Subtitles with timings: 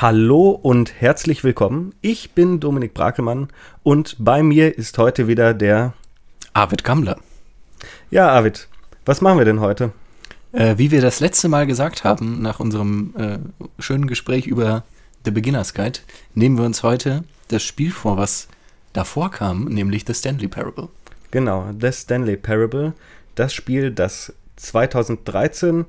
[0.00, 1.92] Hallo und herzlich willkommen.
[2.00, 3.48] Ich bin Dominik Brakelmann
[3.82, 5.92] und bei mir ist heute wieder der
[6.54, 7.18] Arvid Gammler.
[8.10, 8.66] Ja, Arvid,
[9.04, 9.92] was machen wir denn heute?
[10.52, 13.38] Äh, wie wir das letzte Mal gesagt haben, nach unserem äh,
[13.78, 14.84] schönen Gespräch über
[15.26, 15.98] The Beginner's Guide,
[16.34, 18.48] nehmen wir uns heute das Spiel vor, was
[18.94, 20.88] davor kam, nämlich The Stanley Parable.
[21.30, 22.94] Genau, The Stanley Parable,
[23.34, 25.84] das Spiel, das 2013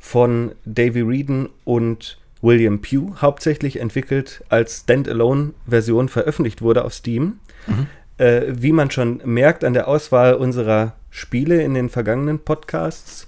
[0.00, 7.38] von Davy Reedon und William Pugh hauptsächlich entwickelt als Standalone-Version veröffentlicht wurde auf Steam.
[7.66, 7.86] Mhm.
[8.18, 13.26] Äh, wie man schon merkt an der Auswahl unserer Spiele in den vergangenen Podcasts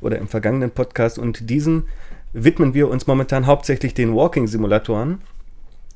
[0.00, 1.86] oder im vergangenen Podcast und diesen
[2.32, 5.20] widmen wir uns momentan hauptsächlich den Walking-Simulatoren.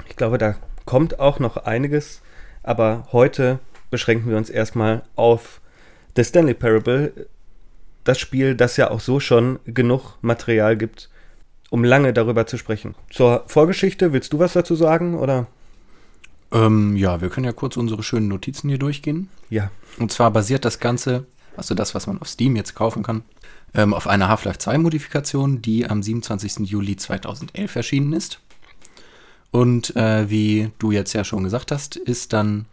[0.08, 2.22] Ich glaube, da kommt auch noch einiges,
[2.62, 5.60] aber heute beschränken wir uns erstmal auf
[6.16, 7.12] The Stanley Parable,
[8.02, 11.08] das Spiel, das ja auch so schon genug Material gibt,
[11.74, 12.94] um lange darüber zu sprechen.
[13.10, 15.48] Zur Vorgeschichte, willst du was dazu sagen oder?
[16.52, 19.28] Ähm, ja, wir können ja kurz unsere schönen Notizen hier durchgehen.
[19.50, 19.72] Ja.
[19.98, 23.24] Und zwar basiert das Ganze, also das, was man auf Steam jetzt kaufen kann,
[23.74, 26.58] ähm, auf einer Half-Life 2 Modifikation, die am 27.
[26.60, 28.38] Juli 2011 erschienen ist.
[29.50, 32.66] Und äh, wie du jetzt ja schon gesagt hast, ist dann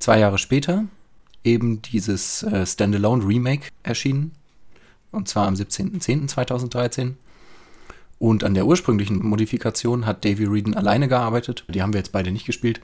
[0.00, 0.86] zwei Jahre später
[1.44, 4.32] eben dieses äh, Standalone Remake erschienen.
[5.12, 7.14] Und zwar am 17.10.2013.
[8.20, 11.64] Und an der ursprünglichen Modifikation hat Davy Reedon alleine gearbeitet.
[11.68, 12.82] Die haben wir jetzt beide nicht gespielt.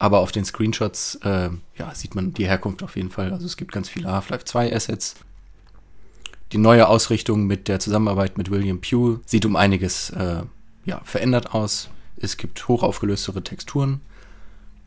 [0.00, 3.32] Aber auf den Screenshots äh, ja, sieht man die Herkunft auf jeden Fall.
[3.32, 5.14] Also es gibt ganz viele Half-Life 2 Assets.
[6.50, 10.42] Die neue Ausrichtung mit der Zusammenarbeit mit William Pugh sieht um einiges äh,
[10.84, 11.88] ja, verändert aus.
[12.16, 14.00] Es gibt hochaufgelöstere Texturen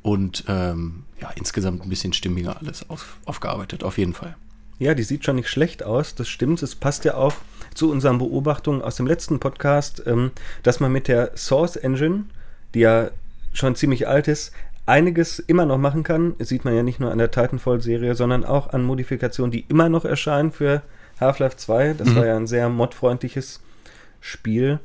[0.02, 4.36] und ähm, ja, insgesamt ein bisschen stimmiger alles auf, aufgearbeitet, auf jeden Fall.
[4.80, 6.62] Ja, die sieht schon nicht schlecht aus, das stimmt.
[6.62, 7.34] Es passt ja auch
[7.74, 10.32] zu unseren Beobachtungen aus dem letzten Podcast, ähm,
[10.64, 12.26] dass man mit der Source Engine,
[12.74, 13.10] die ja
[13.54, 14.52] schon ziemlich alt ist,
[14.86, 16.36] einiges immer noch machen kann.
[16.38, 19.90] Das sieht man ja nicht nur an der Titanfall-Serie, sondern auch an Modifikationen, die immer
[19.90, 20.82] noch erscheinen für
[21.20, 21.94] Half-Life 2.
[21.94, 22.16] Das mhm.
[22.16, 23.62] war ja ein sehr modfreundliches
[24.22, 24.80] Spiel.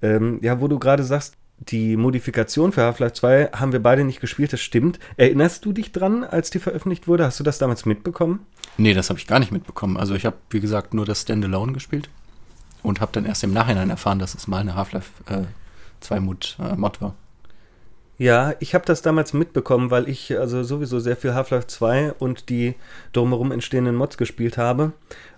[0.00, 1.36] Ähm, ja, wo du gerade sagst,
[1.68, 4.98] die Modifikation für Half-Life 2 haben wir beide nicht gespielt, das stimmt.
[5.16, 7.24] Erinnerst du dich dran, als die veröffentlicht wurde?
[7.24, 8.40] Hast du das damals mitbekommen?
[8.76, 9.96] Nee, das habe ich gar nicht mitbekommen.
[9.96, 12.08] Also ich habe, wie gesagt, nur das Standalone gespielt
[12.82, 15.44] und habe dann erst im Nachhinein erfahren, dass es mal eine Half-Life äh,
[16.00, 17.14] 2 Mod, äh, Mod war.
[18.16, 22.48] Ja, ich habe das damals mitbekommen, weil ich also sowieso sehr viel Half-Life 2 und
[22.48, 22.74] die
[23.12, 24.92] drumherum entstehenden Mods gespielt habe.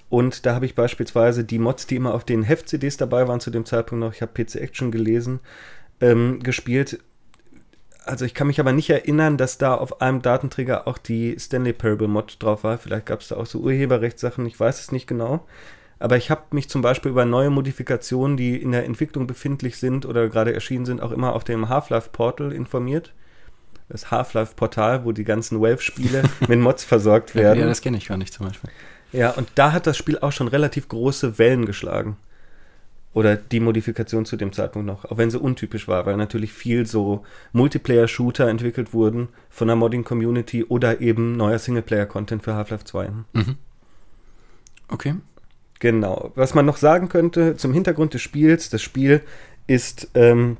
[0.08, 3.50] Und da habe ich beispielsweise die Mods, die immer auf den Heft-CDs dabei waren zu
[3.50, 5.40] dem Zeitpunkt noch, ich habe PC Action gelesen,
[6.00, 6.98] ähm, gespielt.
[8.04, 11.72] Also ich kann mich aber nicht erinnern, dass da auf einem Datenträger auch die Stanley
[11.72, 12.78] Parable Mod drauf war.
[12.78, 15.44] Vielleicht gab es da auch so Urheberrechtssachen, ich weiß es nicht genau.
[15.98, 20.04] Aber ich habe mich zum Beispiel über neue Modifikationen, die in der Entwicklung befindlich sind
[20.04, 23.12] oder gerade erschienen sind, auch immer auf dem Half-Life Portal informiert.
[23.88, 27.60] Das Half-Life Portal, wo die ganzen Valve-Spiele mit Mods versorgt werden.
[27.60, 28.70] Ja, das kenne ich gar nicht zum Beispiel.
[29.12, 32.16] Ja, und da hat das Spiel auch schon relativ große Wellen geschlagen.
[33.16, 36.84] Oder die Modifikation zu dem Zeitpunkt noch, auch wenn sie untypisch war, weil natürlich viel
[36.84, 43.08] so Multiplayer-Shooter entwickelt wurden von der Modding-Community oder eben neuer Singleplayer-Content für Half-Life 2.
[43.32, 43.56] Mhm.
[44.88, 45.14] Okay.
[45.78, 46.30] Genau.
[46.34, 49.22] Was man noch sagen könnte zum Hintergrund des Spiels, das Spiel
[49.66, 50.58] ist ähm,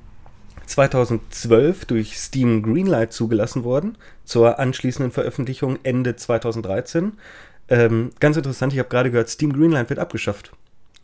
[0.65, 7.13] 2012 durch Steam Greenlight zugelassen worden, zur anschließenden Veröffentlichung Ende 2013.
[7.69, 10.53] Ähm, ganz interessant, ich habe gerade gehört, Steam Greenlight wird abgeschafft.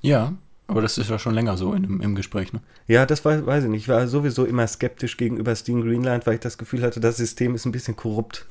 [0.01, 0.33] Ja,
[0.67, 2.61] aber das ist ja schon länger so in, im Gespräch, ne?
[2.87, 3.83] Ja, das war, weiß ich nicht.
[3.83, 7.55] Ich war sowieso immer skeptisch gegenüber Steam Greenlight, weil ich das Gefühl hatte, das System
[7.55, 8.47] ist ein bisschen korrupt.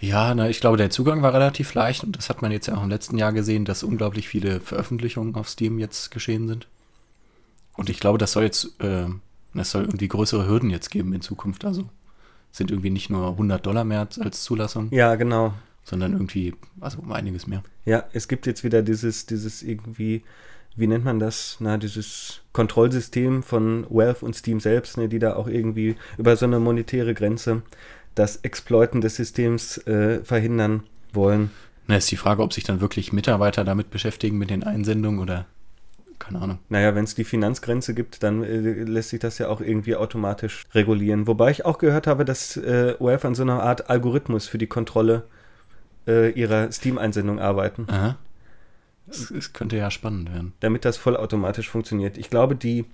[0.00, 2.76] Ja, na, ich glaube, der Zugang war relativ leicht und das hat man jetzt ja
[2.76, 6.68] auch im letzten Jahr gesehen, dass unglaublich viele Veröffentlichungen auf Steam jetzt geschehen sind.
[7.74, 9.06] Und ich glaube, das soll jetzt, äh,
[9.54, 11.64] das soll irgendwie größere Hürden jetzt geben in Zukunft.
[11.64, 11.88] Also
[12.52, 14.88] sind irgendwie nicht nur 100 Dollar mehr als Zulassung.
[14.92, 15.54] Ja, genau
[15.84, 17.62] sondern irgendwie, also um einiges mehr.
[17.84, 20.22] Ja, es gibt jetzt wieder dieses, dieses irgendwie,
[20.76, 21.58] wie nennt man das?
[21.60, 26.46] Na, dieses Kontrollsystem von Valve und Steam selbst, ne, die da auch irgendwie über so
[26.46, 27.62] eine monetäre Grenze
[28.14, 31.50] das Exploiten des Systems äh, verhindern wollen.
[31.86, 35.46] Na, ist die Frage, ob sich dann wirklich Mitarbeiter damit beschäftigen mit den Einsendungen oder
[36.18, 36.58] keine Ahnung.
[36.68, 40.64] Naja, wenn es die Finanzgrenze gibt, dann äh, lässt sich das ja auch irgendwie automatisch
[40.72, 41.26] regulieren.
[41.26, 44.66] Wobei ich auch gehört habe, dass äh, Valve an so einer Art Algorithmus für die
[44.66, 45.24] Kontrolle
[46.06, 47.86] äh, ihrer Steam-Einsendung arbeiten.
[47.88, 48.16] Aha.
[49.06, 50.54] Es könnte ja spannend werden.
[50.60, 52.16] Damit das vollautomatisch funktioniert.
[52.16, 52.86] Ich glaube, die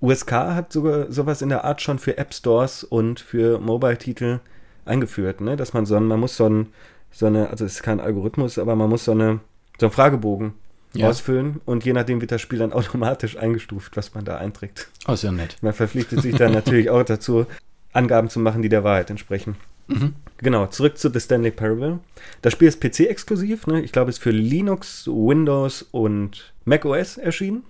[0.00, 4.40] USK hat sogar sowas in der Art schon für App Stores und für Mobile-Titel
[4.84, 5.56] eingeführt, ne?
[5.56, 6.68] Dass man so ein, man muss so ein,
[7.10, 9.40] so eine, also es ist kein Algorithmus, aber man muss so eine,
[9.78, 10.54] so einen Fragebogen
[10.94, 11.08] ja.
[11.08, 14.88] ausfüllen und je nachdem wird das Spiel dann automatisch eingestuft, was man da einträgt.
[15.06, 15.56] Oh, ist ja nett.
[15.60, 17.46] Man verpflichtet sich dann natürlich auch dazu,
[17.92, 19.56] Angaben zu machen, die der Wahrheit entsprechen.
[19.90, 20.14] Mhm.
[20.38, 22.00] Genau, zurück zu The Stanley Parable.
[22.40, 23.66] Das Spiel ist PC-exklusiv.
[23.66, 23.82] Ne?
[23.82, 27.62] Ich glaube, es ist für Linux, Windows und macOS erschienen.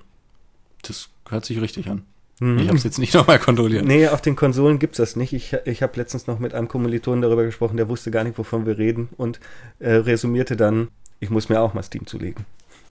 [0.82, 2.04] Das hört sich richtig an.
[2.38, 2.58] Mhm.
[2.58, 3.84] Ich habe es jetzt nicht nochmal kontrolliert.
[3.84, 5.32] Nee, auf den Konsolen gibt es das nicht.
[5.32, 8.66] Ich, ich habe letztens noch mit einem Kommilitonen darüber gesprochen, der wusste gar nicht, wovon
[8.66, 9.40] wir reden und
[9.80, 10.88] äh, resümierte dann,
[11.18, 12.44] ich muss mir auch mal Steam zulegen.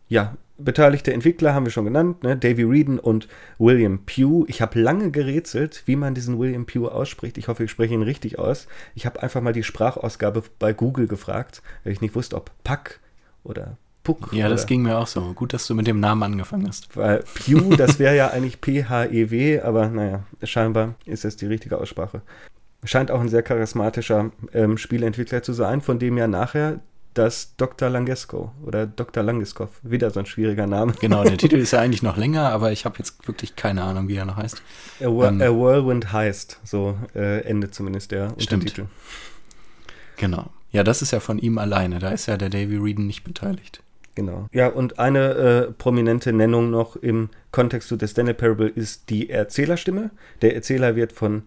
[0.09, 2.35] Ja, beteiligte Entwickler haben wir schon genannt, ne?
[2.35, 3.27] Davy Reedon und
[3.57, 4.45] William Pugh.
[4.47, 7.37] Ich habe lange gerätselt, wie man diesen William Pugh ausspricht.
[7.37, 8.67] Ich hoffe, ich spreche ihn richtig aus.
[8.95, 12.99] Ich habe einfach mal die Sprachausgabe bei Google gefragt, weil ich nicht wusste, ob Pack
[13.43, 14.29] oder Puck.
[14.31, 15.33] Ja, das ging mir auch so.
[15.33, 16.95] Gut, dass du mit dem Namen angefangen hast.
[16.95, 22.21] Weil Pugh, das wäre ja eigentlich P-H-E-W, aber naja, scheinbar ist das die richtige Aussprache.
[22.83, 26.79] Scheint auch ein sehr charismatischer ähm, Spieleentwickler zu sein, von dem ja nachher
[27.13, 27.89] das Dr.
[27.89, 29.23] Langesco oder Dr.
[29.23, 29.69] Langeskov.
[29.83, 30.93] Wieder so ein schwieriger Name.
[30.99, 34.07] Genau, der Titel ist ja eigentlich noch länger, aber ich habe jetzt wirklich keine Ahnung,
[34.07, 34.61] wie er noch heißt.
[35.01, 38.63] A, ähm, A Whirlwind heißt, so äh, Ende zumindest der stimmt.
[38.63, 38.85] Untertitel.
[40.17, 40.49] Genau.
[40.71, 41.99] Ja, das ist ja von ihm alleine.
[41.99, 43.81] Da ist ja der Davy Reedon nicht beteiligt.
[44.15, 44.47] Genau.
[44.51, 49.29] Ja, und eine äh, prominente Nennung noch im Kontext zu The Stanley Parable ist die
[49.29, 50.11] Erzählerstimme.
[50.41, 51.43] Der Erzähler wird von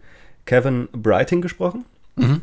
[0.47, 1.85] Kevin Brighting gesprochen.
[2.17, 2.43] Mhm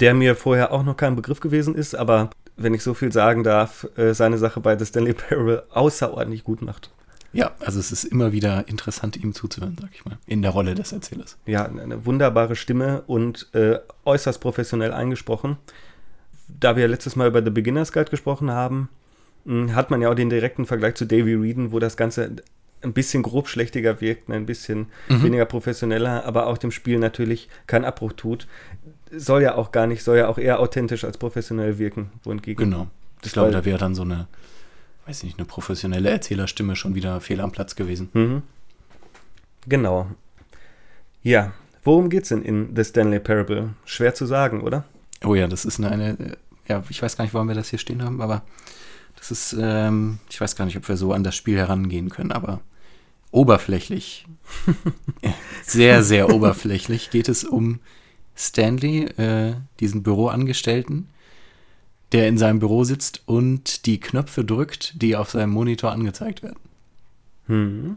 [0.00, 3.42] der mir vorher auch noch kein Begriff gewesen ist, aber wenn ich so viel sagen
[3.42, 6.90] darf, äh, seine Sache bei The Stanley Parable außerordentlich gut macht.
[7.32, 10.76] Ja, also es ist immer wieder interessant, ihm zuzuhören, sag ich mal, in der Rolle
[10.76, 11.36] des Erzählers.
[11.46, 15.56] Ja, eine wunderbare Stimme und äh, äußerst professionell eingesprochen.
[16.46, 18.88] Da wir letztes Mal über The Beginner's Guide gesprochen haben,
[19.46, 22.36] hm, hat man ja auch den direkten Vergleich zu Davy Reedon, wo das Ganze
[22.82, 25.22] ein bisschen grobschlächtiger wirkt, ein bisschen mhm.
[25.24, 28.46] weniger professioneller, aber auch dem Spiel natürlich keinen Abbruch tut
[29.16, 32.70] soll ja auch gar nicht, soll ja auch eher authentisch als professionell wirken, wohingegen.
[32.70, 32.88] Genau.
[33.22, 34.26] Ich glaube, da wäre dann so eine,
[35.06, 38.10] weiß nicht, eine professionelle Erzählerstimme schon wieder fehl am Platz gewesen.
[38.12, 38.42] Mhm.
[39.66, 40.08] Genau.
[41.22, 41.52] Ja,
[41.82, 43.70] worum geht's denn in The Stanley Parable?
[43.86, 44.84] Schwer zu sagen, oder?
[45.24, 46.36] Oh ja, das ist eine, eine
[46.68, 48.42] ja, ich weiß gar nicht, warum wir das hier stehen haben, aber
[49.16, 52.32] das ist, ähm, ich weiß gar nicht, ob wir so an das Spiel herangehen können,
[52.32, 52.60] aber
[53.30, 54.26] oberflächlich,
[55.62, 57.80] sehr, sehr oberflächlich geht es um
[58.36, 61.08] Stanley, äh, diesen Büroangestellten,
[62.12, 66.58] der in seinem Büro sitzt und die Knöpfe drückt, die auf seinem Monitor angezeigt werden.
[67.46, 67.96] Hm.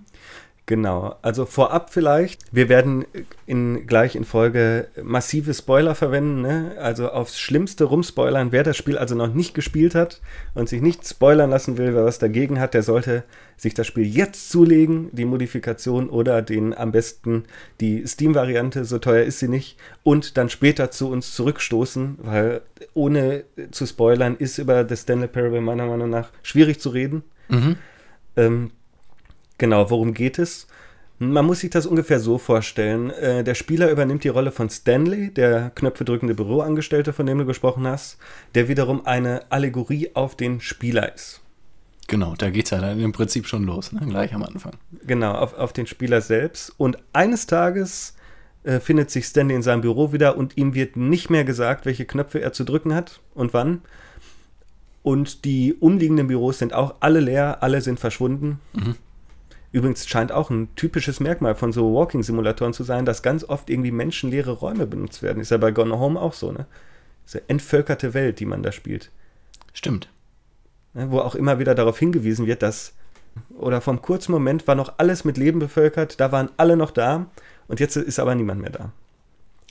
[0.68, 3.06] Genau, also vorab vielleicht, wir werden
[3.46, 6.76] in, gleich in Folge massive Spoiler verwenden, ne?
[6.78, 8.52] also aufs Schlimmste rumspoilern.
[8.52, 10.20] Wer das Spiel also noch nicht gespielt hat
[10.56, 13.24] und sich nicht spoilern lassen will, wer was dagegen hat, der sollte
[13.56, 17.46] sich das Spiel jetzt zulegen, die Modifikation oder den am besten
[17.80, 22.60] die Steam-Variante, so teuer ist sie nicht, und dann später zu uns zurückstoßen, weil
[22.94, 27.24] ohne zu spoilern ist über The Stanley Parable meiner Meinung nach schwierig zu reden.
[27.48, 27.78] Mhm.
[28.36, 28.72] Ähm,
[29.58, 30.68] Genau, worum geht es?
[31.20, 33.10] Man muss sich das ungefähr so vorstellen.
[33.10, 37.46] Äh, der Spieler übernimmt die Rolle von Stanley, der Knöpfe drückende Büroangestellte, von dem du
[37.46, 38.18] gesprochen hast,
[38.54, 41.42] der wiederum eine Allegorie auf den Spieler ist.
[42.08, 44.02] Genau, da geht es ja dann im Prinzip schon los, ne?
[44.08, 44.74] gleich am Anfang.
[45.06, 46.74] Genau, auf, auf den Spieler selbst.
[46.78, 48.16] Und eines Tages
[48.64, 52.06] äh, findet sich Stanley in seinem Büro wieder und ihm wird nicht mehr gesagt, welche
[52.06, 53.82] Knöpfe er zu drücken hat und wann.
[55.02, 58.60] Und die umliegenden Büros sind auch alle leer, alle sind verschwunden.
[58.74, 58.96] Mhm.
[59.78, 63.92] Übrigens scheint auch ein typisches Merkmal von so Walking-Simulatoren zu sein, dass ganz oft irgendwie
[63.92, 65.40] menschenleere Räume benutzt werden.
[65.40, 66.66] Ist ja bei Gone Home auch so, ne?
[67.28, 69.12] Diese entvölkerte Welt, die man da spielt.
[69.74, 70.10] Stimmt.
[70.96, 72.94] Ne, wo auch immer wieder darauf hingewiesen wird, dass,
[73.56, 77.28] oder vom kurzen Moment war noch alles mit Leben bevölkert, da waren alle noch da
[77.68, 78.92] und jetzt ist aber niemand mehr da.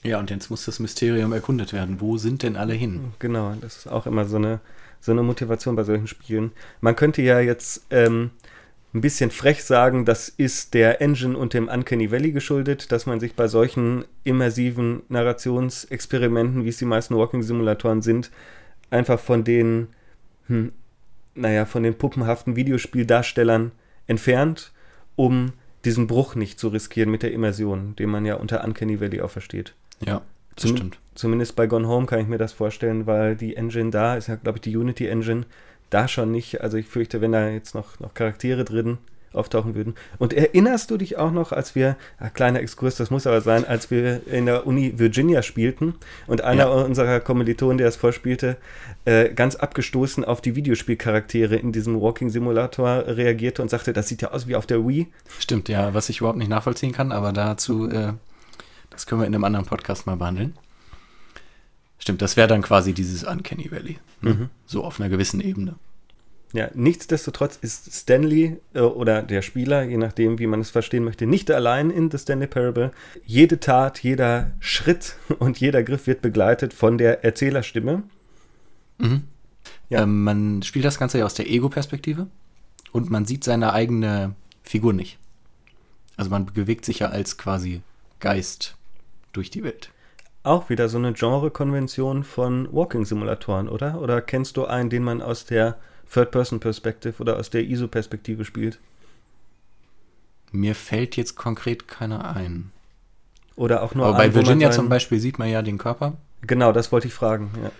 [0.04, 2.00] Ja, und jetzt muss das Mysterium erkundet werden.
[2.00, 3.12] Wo sind denn alle hin?
[3.18, 4.60] Genau, das ist auch immer so eine,
[5.00, 6.52] so eine Motivation bei solchen Spielen.
[6.80, 8.30] Man könnte ja jetzt ähm,
[8.94, 13.20] ein bisschen frech sagen, das ist der Engine und dem Uncanny Valley geschuldet, dass man
[13.20, 18.30] sich bei solchen immersiven Narrationsexperimenten, wie es die meisten Walking-Simulatoren sind,
[18.90, 19.88] einfach von den,
[20.46, 20.72] hm,
[21.34, 23.72] naja, von den puppenhaften Videospieldarstellern
[24.06, 24.72] entfernt,
[25.14, 25.52] um
[25.84, 29.30] diesen Bruch nicht zu riskieren mit der Immersion, den man ja unter Uncanny Valley auch
[29.30, 29.74] versteht.
[30.04, 30.22] Ja,
[30.54, 30.98] das Zum, stimmt.
[31.14, 34.36] Zumindest bei Gone Home kann ich mir das vorstellen, weil die Engine da ist ja,
[34.36, 35.44] glaube ich, die Unity Engine,
[35.90, 36.60] da schon nicht.
[36.60, 38.98] Also ich fürchte, wenn da jetzt noch, noch Charaktere drin
[39.36, 39.94] auftauchen würden.
[40.18, 43.64] Und erinnerst du dich auch noch, als wir, ein kleiner Exkurs, das muss aber sein,
[43.64, 45.94] als wir in der Uni Virginia spielten
[46.26, 46.68] und einer ja.
[46.68, 48.56] unserer Kommilitonen, der es vorspielte,
[49.04, 54.22] äh, ganz abgestoßen auf die Videospielcharaktere in diesem Walking Simulator reagierte und sagte, das sieht
[54.22, 55.06] ja aus wie auf der Wii.
[55.38, 58.14] Stimmt, ja, was ich überhaupt nicht nachvollziehen kann, aber dazu, äh,
[58.90, 60.54] das können wir in einem anderen Podcast mal behandeln.
[62.06, 63.98] Stimmt, das wäre dann quasi dieses Uncanny Valley.
[64.20, 64.34] Ne?
[64.34, 64.48] Mhm.
[64.64, 65.74] So auf einer gewissen Ebene.
[66.52, 71.26] Ja, nichtsdestotrotz ist Stanley äh, oder der Spieler, je nachdem, wie man es verstehen möchte,
[71.26, 72.92] nicht allein in The Stanley Parable.
[73.24, 78.04] Jede Tat, jeder Schritt und jeder Griff wird begleitet von der Erzählerstimme.
[78.98, 79.24] Mhm.
[79.88, 80.04] Ja.
[80.04, 82.28] Ähm, man spielt das Ganze ja aus der Ego-Perspektive
[82.92, 85.18] und man sieht seine eigene Figur nicht.
[86.16, 87.80] Also man bewegt sich ja als quasi
[88.20, 88.76] Geist
[89.32, 89.90] durch die Welt.
[90.46, 94.00] Auch wieder so eine Genre-Konvention von Walking-Simulatoren, oder?
[94.00, 95.76] Oder kennst du einen, den man aus der
[96.12, 98.78] Third-Person-Perspective oder aus der ISO-Perspektive spielt?
[100.52, 102.70] Mir fällt jetzt konkret keiner ein.
[103.56, 106.12] Oder auch nur Aber bei Virginia zum Beispiel sieht man ja den Körper.
[106.42, 107.72] Genau, das wollte ich fragen, ja.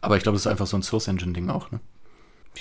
[0.00, 1.80] Aber ich glaube, das ist einfach so ein Source Engine-Ding auch, ne?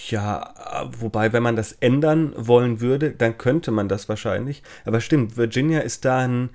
[0.10, 0.54] Ja,
[1.00, 4.62] wobei, wenn man das ändern wollen würde, dann könnte man das wahrscheinlich.
[4.84, 6.50] Aber stimmt, Virginia ist da ein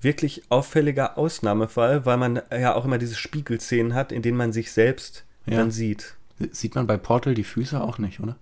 [0.00, 4.72] wirklich auffälliger Ausnahmefall, weil man ja auch immer diese Spiegelszenen hat, in denen man sich
[4.72, 5.58] selbst ja.
[5.58, 6.16] dann sieht.
[6.52, 8.36] Sieht man bei Portal die Füße auch nicht, oder?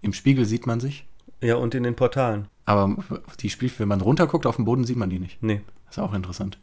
[0.00, 1.06] Im Spiegel sieht man sich.
[1.42, 2.48] Ja, und in den Portalen.
[2.64, 2.96] Aber
[3.40, 5.42] die Spiel, wenn man runterguckt auf den Boden, sieht man die nicht.
[5.42, 5.60] Nee.
[5.86, 6.58] Das ist auch interessant.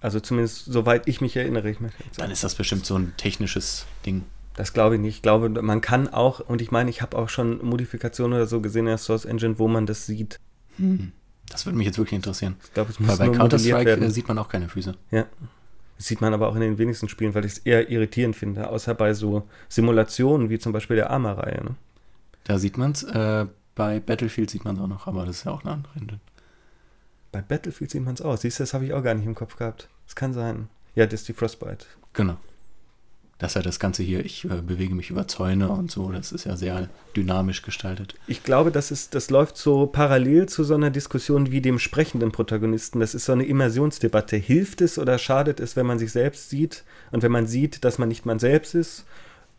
[0.00, 1.70] Also zumindest soweit ich mich erinnere.
[1.70, 1.78] Ich
[2.16, 4.24] Dann ist das bestimmt so ein technisches Ding.
[4.54, 5.16] Das glaube ich nicht.
[5.16, 8.60] Ich glaube, man kann auch, und ich meine, ich habe auch schon Modifikationen oder so
[8.60, 10.40] gesehen in der Source Engine, wo man das sieht.
[10.76, 11.12] Hm.
[11.50, 12.56] Das würde mich jetzt wirklich interessieren.
[12.64, 14.94] Ich glaube, es muss Weil bei Counter-Strike sieht man auch keine Füße.
[15.10, 15.26] Ja.
[15.96, 18.68] Das sieht man aber auch in den wenigsten Spielen, weil ich es eher irritierend finde,
[18.68, 21.64] außer bei so Simulationen wie zum Beispiel der Arma-Reihe.
[21.64, 21.74] Ne?
[22.44, 23.02] Da sieht man es.
[23.02, 25.94] Äh, bei Battlefield sieht man es auch noch, aber das ist ja auch eine andere
[25.96, 26.20] Engine.
[27.32, 28.36] Bei Battlefield sieht man es auch.
[28.36, 29.88] Siehst du, das habe ich auch gar nicht im Kopf gehabt.
[30.06, 30.68] Das kann sein.
[30.94, 31.86] Ja, das ist die Frostbite.
[32.12, 32.36] Genau.
[33.38, 36.32] Das ist ja das Ganze hier, ich äh, bewege mich über Zäune und so, das
[36.32, 38.16] ist ja sehr dynamisch gestaltet.
[38.26, 42.32] Ich glaube, das, ist, das läuft so parallel zu so einer Diskussion wie dem sprechenden
[42.32, 42.98] Protagonisten.
[42.98, 44.36] Das ist so eine Immersionsdebatte.
[44.36, 47.98] Hilft es oder schadet es, wenn man sich selbst sieht und wenn man sieht, dass
[47.98, 49.04] man nicht man selbst ist?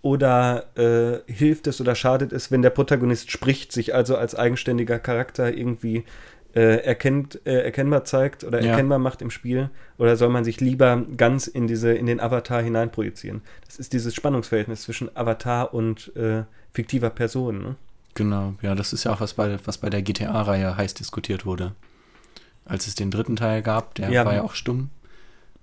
[0.02, 5.00] Oder äh, hilft es oder schadet es, wenn der Protagonist spricht, sich also als eigenständiger
[5.00, 6.06] Charakter irgendwie
[6.56, 8.72] äh, erkennt, äh, erkennbar zeigt oder ja.
[8.72, 9.70] erkennbar macht im Spiel?
[9.98, 13.42] Oder soll man sich lieber ganz in diese, in den Avatar hineinprojizieren?
[13.66, 17.62] Das ist dieses Spannungsverhältnis zwischen Avatar und äh, fiktiver Person.
[17.62, 17.76] Ne?
[18.16, 21.74] Genau, ja, das ist ja auch was bei, was bei der GTA-Reihe heiß diskutiert wurde.
[22.66, 24.26] Als es den dritten Teil gab, der ja.
[24.26, 24.90] war ja auch stumm.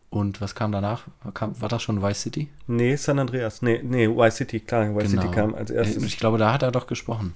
[0.09, 1.05] Und was kam danach?
[1.35, 2.49] Kam, war das schon Vice City?
[2.69, 3.61] Nee, San Andreas.
[3.61, 4.95] Nee, nee, Vice City, klar.
[4.97, 5.23] Vice genau.
[5.23, 6.03] City kam als erstes.
[6.05, 7.35] Ich glaube, da hat er doch gesprochen.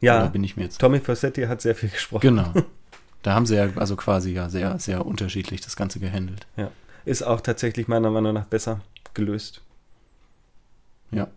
[0.00, 0.80] Ja, bin ich mir jetzt.
[0.80, 2.22] Tommy Fossetti hat sehr viel gesprochen.
[2.22, 2.52] Genau.
[3.22, 6.46] Da haben sie ja also quasi ja sehr, sehr unterschiedlich das Ganze gehandelt.
[6.56, 6.70] Ja.
[7.04, 8.80] Ist auch tatsächlich meiner Meinung nach besser
[9.14, 9.62] gelöst.
[11.10, 11.28] Ja.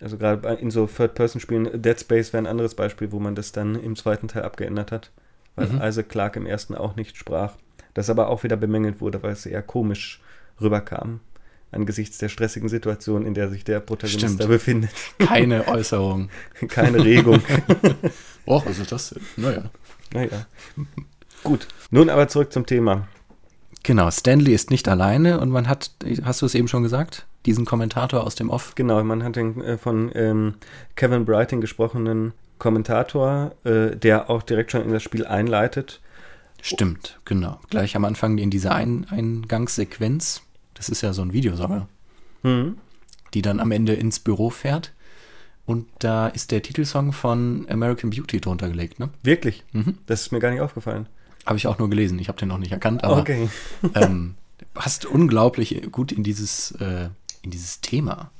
[0.00, 3.74] Also gerade in so Third-Person-Spielen, Dead Space wäre ein anderes Beispiel, wo man das dann
[3.74, 5.10] im zweiten Teil abgeändert hat,
[5.56, 5.82] weil mhm.
[5.82, 7.54] Isaac Clarke im ersten auch nicht sprach.
[7.94, 10.20] Das aber auch wieder bemängelt wurde, weil es eher komisch
[10.60, 11.20] rüberkam
[11.70, 14.40] angesichts der stressigen Situation, in der sich der Protagonist Stimmt.
[14.40, 14.90] da befindet.
[15.18, 16.30] Keine Äußerung.
[16.68, 17.42] Keine Regung.
[18.46, 19.22] Och, was ist das denn?
[19.36, 19.70] Naja.
[20.12, 20.46] Naja.
[21.44, 23.08] Gut, nun aber zurück zum Thema.
[23.82, 25.92] Genau, Stanley ist nicht alleine und man hat,
[26.24, 28.74] hast du es eben schon gesagt, diesen Kommentator aus dem Off?
[28.74, 30.54] Genau, man hat den äh, von ähm,
[30.96, 36.00] Kevin Brighting gesprochenen Kommentator, äh, der auch direkt schon in das Spiel einleitet.
[36.60, 37.60] Stimmt, genau.
[37.70, 40.42] Gleich am Anfang in dieser ein Eingangssequenz,
[40.74, 41.88] das ist ja so ein Videosauger,
[42.42, 42.76] mhm.
[43.32, 44.92] die dann am Ende ins Büro fährt.
[45.66, 49.10] Und da ist der Titelsong von American Beauty drunter gelegt, ne?
[49.22, 49.64] Wirklich?
[49.72, 49.98] Mhm.
[50.06, 51.06] Das ist mir gar nicht aufgefallen.
[51.48, 52.18] Habe ich auch nur gelesen.
[52.18, 53.48] Ich habe den noch nicht erkannt, aber okay.
[53.94, 54.34] ähm,
[54.74, 57.08] passt unglaublich gut in dieses, äh,
[57.40, 58.30] in dieses Thema.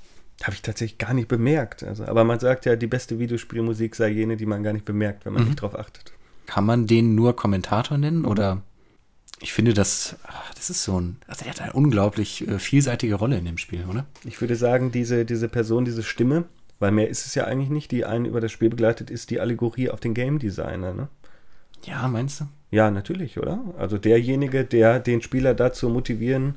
[0.43, 1.83] Habe ich tatsächlich gar nicht bemerkt.
[1.83, 5.25] Also, aber man sagt ja, die beste Videospielmusik sei jene, die man gar nicht bemerkt,
[5.25, 5.49] wenn man mhm.
[5.49, 6.13] nicht drauf achtet.
[6.45, 8.61] Kann man den nur Kommentator nennen oder?
[9.41, 10.17] Ich finde, das,
[10.55, 13.87] das ist so ein, also der hat eine unglaublich äh, vielseitige Rolle in dem Spiel,
[13.89, 14.05] oder?
[14.25, 16.45] Ich würde sagen, diese, diese Person, diese Stimme,
[16.79, 19.41] weil mehr ist es ja eigentlich nicht, die einen über das Spiel begleitet, ist die
[19.41, 21.09] Allegorie auf den Game Designer, ne?
[21.85, 22.49] Ja, meinst du?
[22.71, 23.61] Ja, natürlich, oder?
[23.79, 26.57] Also derjenige, der den Spieler dazu motivieren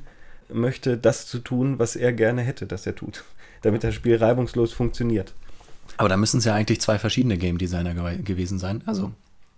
[0.52, 3.24] möchte, das zu tun, was er gerne hätte, dass er tut,
[3.62, 5.32] damit das Spiel reibungslos funktioniert.
[5.96, 8.82] Aber da müssen es ja eigentlich zwei verschiedene Game Designer ge gewesen sein.
[8.86, 9.12] Also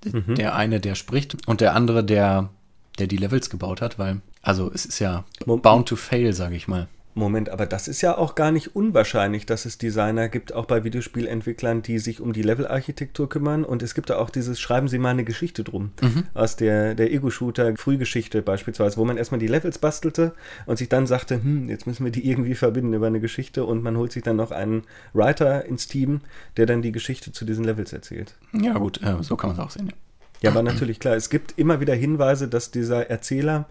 [0.05, 0.35] mhm.
[0.37, 2.51] der eine, der spricht und der andere, der,
[2.99, 6.69] der die Levels gebaut hat, weil, also es ist ja bound to fail, sage ich
[6.69, 6.89] mal.
[7.15, 10.83] Moment, aber das ist ja auch gar nicht unwahrscheinlich, dass es Designer gibt, auch bei
[10.83, 13.65] Videospielentwicklern, die sich um die Levelarchitektur kümmern.
[13.65, 15.93] Und es gibt da auch dieses Schreiben Sie mal eine Geschichte drum.
[16.03, 16.25] Mhm.
[16.35, 20.35] Aus der, der Ego-Shooter-Frühgeschichte beispielsweise, wo man erstmal die Levels bastelte
[20.67, 23.83] und sich dann sagte, hm, jetzt müssen wir die irgendwie verbinden über eine Geschichte und
[23.83, 26.21] man holt sich dann noch einen Writer ins Team,
[26.57, 28.35] der dann die Geschichte zu diesen Levels erzählt.
[28.53, 29.87] Ja, gut, äh, so kann man es auch sehen.
[29.87, 30.04] Ja.
[30.45, 33.67] Ja, aber natürlich klar, es gibt immer wieder Hinweise, dass dieser Erzähler,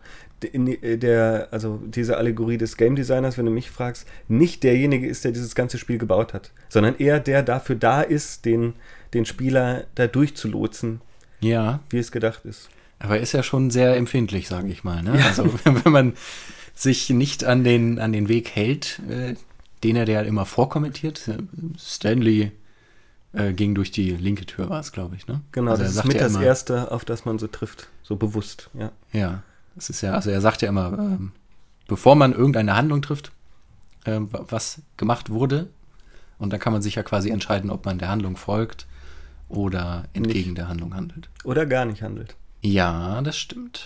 [0.52, 5.24] in der, also diese Allegorie des Game Designers, wenn du mich fragst, nicht derjenige ist,
[5.24, 8.74] der dieses ganze Spiel gebaut hat, sondern eher der dafür da ist, den,
[9.14, 11.00] den Spieler da durchzulotsen,
[11.40, 12.68] Ja, wie es gedacht ist.
[13.00, 15.02] aber ist ja schon sehr empfindlich, sage ich mal.
[15.02, 15.18] Ne?
[15.18, 15.28] Ja.
[15.28, 16.14] Also wenn man
[16.76, 19.36] sich nicht an den, an den Weg hält, äh,
[19.86, 21.28] den er der immer vorkommentiert.
[21.30, 21.38] äh,
[21.80, 22.52] Stanley
[23.34, 25.28] äh, ging durch die linke Tür, war es, glaube ich.
[25.28, 25.42] Ne?
[25.52, 28.16] Genau, also das ist mit ja das immer, Erste, auf das man so trifft, so
[28.16, 28.92] bewusst, ja.
[29.12, 29.44] Ja,
[29.76, 31.32] es ist ja, also er sagt ja immer, ähm,
[31.88, 33.32] bevor man irgendeine Handlung trifft,
[34.06, 35.70] ähm, wa- was gemacht wurde,
[36.40, 38.86] und dann kann man sich ja quasi entscheiden, ob man der Handlung folgt
[39.50, 41.30] oder entgegen der Handlung handelt.
[41.44, 42.36] Oder gar nicht handelt.
[42.62, 43.86] Ja, das stimmt.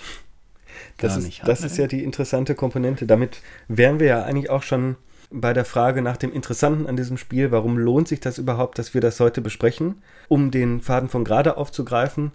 [0.97, 3.05] Das, Gar ist, nicht das ist ja die interessante Komponente.
[3.05, 4.95] Damit wären wir ja eigentlich auch schon
[5.29, 7.51] bei der Frage nach dem Interessanten an diesem Spiel.
[7.51, 10.01] Warum lohnt sich das überhaupt, dass wir das heute besprechen?
[10.27, 12.31] Um den Faden von gerade aufzugreifen.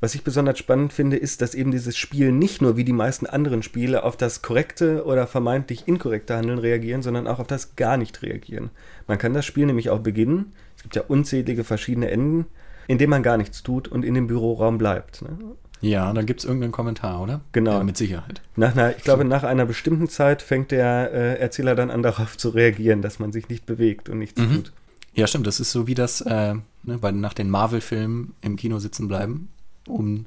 [0.00, 3.26] Was ich besonders spannend finde, ist, dass eben dieses Spiel nicht nur wie die meisten
[3.26, 7.96] anderen Spiele auf das korrekte oder vermeintlich inkorrekte Handeln reagieren, sondern auch auf das gar
[7.96, 8.70] nicht reagieren.
[9.08, 10.52] Man kann das Spiel nämlich auch beginnen.
[10.76, 12.46] Es gibt ja unzählige verschiedene Enden,
[12.86, 15.22] indem man gar nichts tut und in dem Büroraum bleibt.
[15.22, 15.36] Ne?
[15.80, 17.40] Ja, dann gibt es irgendeinen Kommentar, oder?
[17.52, 17.78] Genau.
[17.78, 18.40] Ja, mit Sicherheit.
[18.56, 22.36] Nach einer, ich glaube, nach einer bestimmten Zeit fängt der äh, Erzähler dann an, darauf
[22.36, 24.54] zu reagieren, dass man sich nicht bewegt und nichts Mhm.
[24.56, 24.72] tut.
[25.14, 25.46] Ja, stimmt.
[25.46, 29.48] Das ist so wie das, äh, ne, bei, nach den Marvel-Filmen im Kino sitzen bleiben,
[29.86, 30.26] um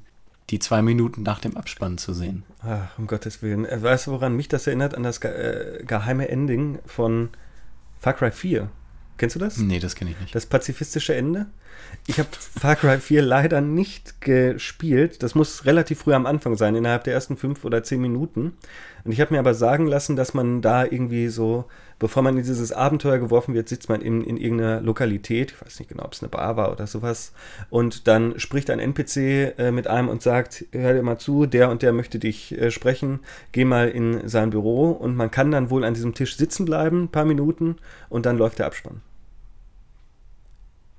[0.50, 2.44] die zwei Minuten nach dem Abspann zu sehen.
[2.64, 3.66] Ach, um Gottes Willen.
[3.66, 4.96] Äh, Weißt du, woran mich das erinnert?
[4.96, 7.30] An das ge äh, geheime Ending von
[8.00, 8.70] Far Cry 4.
[9.18, 9.58] Kennst du das?
[9.58, 10.34] Nee, das kenne ich nicht.
[10.34, 11.46] Das pazifistische Ende?
[12.08, 15.22] Ich habe Far Cry 4 leider nicht gespielt.
[15.24, 18.54] Das muss relativ früh am Anfang sein, innerhalb der ersten fünf oder zehn Minuten.
[19.04, 21.66] Und ich habe mir aber sagen lassen, dass man da irgendwie so,
[22.02, 25.52] bevor man in dieses Abenteuer geworfen wird, sitzt man in, in irgendeiner Lokalität.
[25.52, 27.32] Ich weiß nicht genau, ob es eine Bar war oder sowas.
[27.70, 29.18] Und dann spricht ein NPC
[29.60, 32.72] äh, mit einem und sagt, hör dir mal zu, der und der möchte dich äh,
[32.72, 33.20] sprechen.
[33.52, 34.90] Geh mal in sein Büro.
[34.90, 37.76] Und man kann dann wohl an diesem Tisch sitzen bleiben, ein paar Minuten.
[38.10, 39.02] Und dann läuft der Abspann.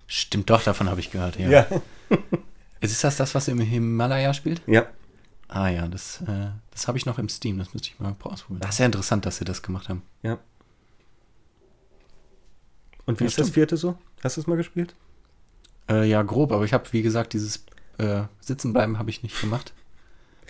[0.06, 1.48] Stimmt doch, davon habe ich gehört, ja.
[1.48, 1.66] ja.
[2.80, 4.62] Ist das das, was im Himalaya spielt?
[4.68, 4.86] ja.
[5.54, 8.60] Ah ja, das, äh, das habe ich noch im Steam, das müsste ich mal ausprobieren.
[8.62, 10.02] Das ist ja interessant, dass sie das gemacht haben.
[10.22, 10.38] Ja.
[13.06, 13.54] Und wie Ja, ist das stimmt.
[13.54, 13.98] vierte so?
[14.22, 14.94] Hast du es mal gespielt?
[15.88, 17.64] Äh, ja, grob, aber ich habe, wie gesagt, dieses
[17.98, 19.72] äh, Sitzenbleiben habe ich nicht gemacht.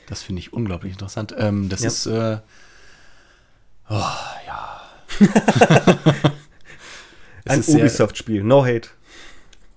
[0.07, 1.35] Das finde ich unglaublich interessant.
[1.39, 1.89] Ähm, das Ja.
[1.89, 2.39] ist, äh,
[3.89, 4.11] oh,
[4.47, 4.81] ja.
[7.45, 8.89] Es Ein Ubisoft-Spiel, no hate.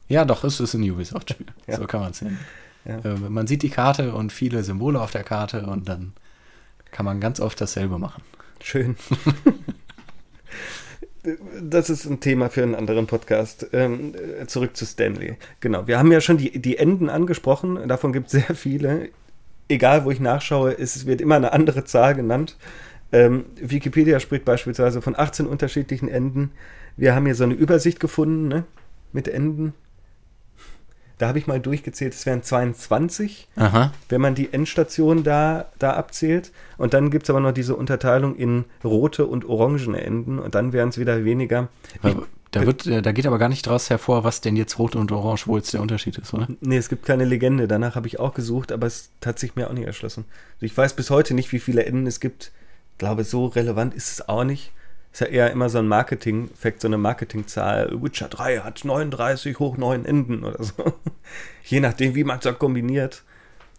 [0.08, 1.48] Ja, doch, es ist ein Ubisoft-Spiel.
[1.68, 1.78] Ja.
[1.78, 2.40] So kann man es nennen.
[2.86, 3.00] Ja.
[3.00, 6.14] Äh, man sieht die Karte und viele Symbole auf der Karte und dann
[6.92, 8.22] kann man ganz oft dasselbe machen.
[8.62, 8.96] Schön.
[11.62, 13.68] Das ist ein Thema für einen anderen Podcast.
[13.74, 15.38] Ähm, äh, zurück zu Stanley.
[15.60, 17.88] Genau, wir haben ja schon die, die Enden angesprochen.
[17.88, 19.10] Davon gibt es sehr viele.
[19.68, 22.58] Egal, wo ich nachschaue, es wird immer eine andere Zahl genannt.
[23.12, 26.52] Ähm, Wikipedia spricht beispielsweise von 18 unterschiedlichen Enden.
[26.98, 28.64] Wir haben hier so eine Übersicht gefunden ne,
[29.12, 29.74] mit Enden.
[31.18, 33.94] Da habe ich mal durchgezählt, es wären 22 Aha.
[34.10, 36.52] wenn man die Endstation da, da abzählt.
[36.78, 40.74] Und dann gibt es aber noch diese Unterteilung in rote und orangene Enden und dann
[40.74, 41.70] wären es wieder weniger.
[42.04, 42.16] Ich,
[42.52, 45.12] Da, wird, äh, da geht aber gar nicht draus hervor, was denn jetzt rot und
[45.12, 46.48] orange, wo jetzt der Unterschied ist, oder?
[46.62, 47.68] nee, es gibt keine Legende.
[47.68, 50.26] Danach habe ich auch gesucht, aber es hat sich mir auch nicht erschlossen.
[50.62, 52.52] Ich weiß bis heute nicht, wie viele Enden es gibt.
[52.94, 54.72] Ich glaube, so relevant ist es auch nicht.
[55.16, 57.90] Ist ja eher immer so ein Marketing-Effekt, so eine Marketingzahl.
[58.02, 60.74] Witcher 3 hat 39 hoch 9 Enden oder so.
[61.64, 63.24] Je nachdem, wie man es so kombiniert.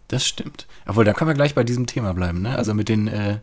[0.07, 0.65] Das stimmt.
[0.87, 2.57] Obwohl, da können wir gleich bei diesem Thema bleiben, ne?
[2.57, 3.37] Also mit den, äh,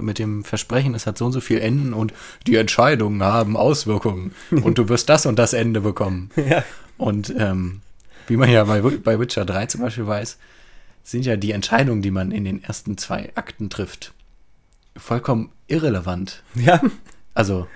[0.00, 2.14] mit dem Versprechen, es hat so und so viel Enden und
[2.46, 6.30] die Entscheidungen haben Auswirkungen und du wirst das und das Ende bekommen.
[6.36, 6.64] ja.
[6.96, 7.82] Und ähm,
[8.26, 10.38] wie man ja bei, bei Witcher 3 zum Beispiel weiß,
[11.04, 14.14] sind ja die Entscheidungen, die man in den ersten zwei Akten trifft,
[14.96, 16.42] vollkommen irrelevant.
[16.54, 16.80] Ja.
[17.38, 17.68] Also,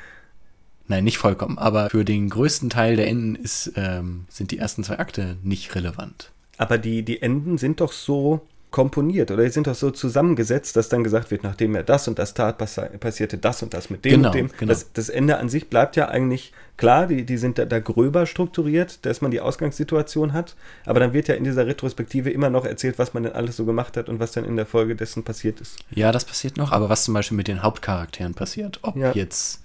[0.88, 4.82] nein, nicht vollkommen, aber für den größten Teil der Enden ist, ähm, sind die ersten
[4.82, 6.32] zwei Akte nicht relevant.
[6.58, 10.88] Aber die, die Enden sind doch so komponiert oder die sind doch so zusammengesetzt, dass
[10.88, 14.04] dann gesagt wird, nachdem er das und das tat, passi- passierte das und das mit
[14.04, 14.50] dem Genau, und dem.
[14.58, 14.70] genau.
[14.72, 18.26] Das, das Ende an sich bleibt ja eigentlich klar, die, die sind da, da gröber
[18.26, 20.56] strukturiert, dass man die Ausgangssituation hat,
[20.86, 23.64] aber dann wird ja in dieser Retrospektive immer noch erzählt, was man denn alles so
[23.64, 25.78] gemacht hat und was dann in der Folge dessen passiert ist.
[25.90, 29.12] Ja, das passiert noch, aber was zum Beispiel mit den Hauptcharakteren passiert, ob Ja.
[29.12, 29.60] jetzt,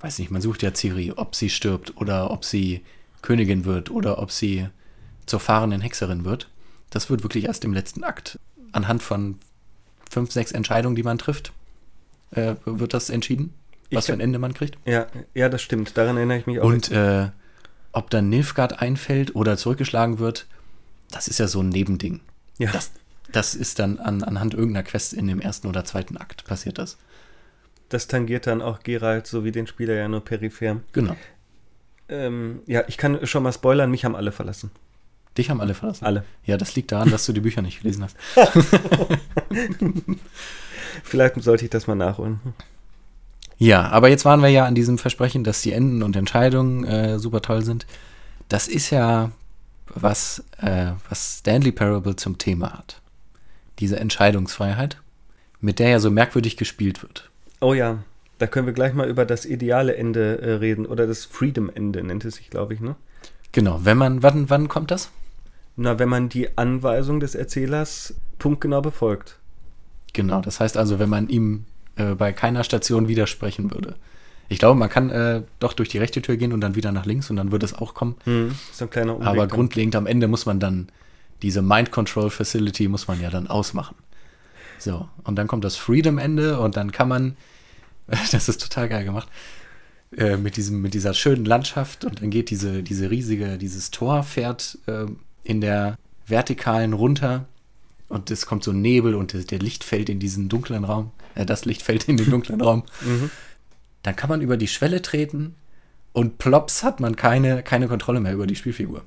[0.00, 2.82] weiß nicht, man sucht ja Ciri, ob sie stirbt oder ob sie
[3.20, 4.68] Königin wird oder ob sie
[5.26, 6.48] zur fahrenden Hexerin wird,
[6.90, 8.38] das wird wirklich erst im letzten Akt
[8.72, 9.38] anhand von
[10.10, 11.52] fünf, sechs Entscheidungen, die man trifft,
[12.30, 13.52] äh, wird das entschieden,
[13.90, 14.76] was Ich- für ein Ende man kriegt.
[14.86, 16.64] Ja, ja, das stimmt, daran erinnere ich mich auch.
[16.64, 17.28] Und äh,
[17.92, 20.46] ob dann Nilfgaard einfällt oder zurückgeschlagen wird,
[21.10, 22.20] das ist ja so ein Nebending.
[22.58, 22.70] Ja.
[22.72, 22.90] Das,
[23.32, 26.98] das ist dann an, anhand irgendeiner Quest in dem ersten oder zweiten Akt passiert das.
[27.88, 30.80] Das tangiert dann auch Geralt sowie den Spieler ja nur peripher.
[30.92, 31.16] Genau.
[32.10, 34.70] Ähm, ja, ich kann schon mal spoilern, mich haben alle verlassen.
[35.38, 36.04] Dich haben alle verlassen.
[36.04, 36.24] Alle.
[36.44, 38.16] Ja, das liegt daran, dass du die Bücher nicht gelesen hast.
[41.02, 42.40] Vielleicht sollte ich das mal nachholen.
[43.56, 47.18] Ja, aber jetzt waren wir ja an diesem Versprechen, dass die Enden und Entscheidungen äh,
[47.18, 47.86] super toll sind.
[48.48, 49.32] Das ist ja
[49.86, 53.00] was, äh, was Stanley Parable zum Thema hat.
[53.80, 54.98] Diese Entscheidungsfreiheit,
[55.60, 57.30] mit der ja so merkwürdig gespielt wird.
[57.60, 57.98] Oh ja,
[58.38, 62.24] da können wir gleich mal über das ideale Ende äh, reden oder das Freedom-Ende nennt
[62.24, 62.94] es sich, glaube ich, ne?
[63.50, 65.10] Genau, wenn man, wann, wann kommt das?
[65.80, 69.38] Na, wenn man die Anweisung des Erzählers punktgenau befolgt.
[70.12, 73.94] Genau, das heißt also, wenn man ihm äh, bei keiner Station widersprechen würde.
[74.48, 77.06] Ich glaube, man kann äh, doch durch die rechte Tür gehen und dann wieder nach
[77.06, 78.16] links und dann würde es auch kommen.
[78.24, 79.50] Hm, so ein kleiner Umweg Aber dann.
[79.50, 80.88] grundlegend am Ende muss man dann
[81.42, 83.94] diese Mind Control Facility muss man ja dann ausmachen.
[84.80, 87.36] So, und dann kommt das Freedom Ende und dann kann man,
[88.32, 89.28] das ist total geil gemacht,
[90.16, 94.24] äh, mit, diesem, mit dieser schönen Landschaft und dann geht diese, diese riesige, dieses Tor
[94.24, 95.06] fährt äh,
[95.44, 95.96] in der
[96.26, 97.46] vertikalen runter
[98.08, 101.46] und es kommt so Nebel und das, der Licht fällt in diesen dunklen Raum, äh,
[101.46, 102.84] das Licht fällt in den dunklen Raum.
[103.02, 103.30] Mhm.
[104.04, 105.56] Dann kann man über die Schwelle treten
[106.12, 109.02] und plops hat man keine, keine Kontrolle mehr über die Spielfigur.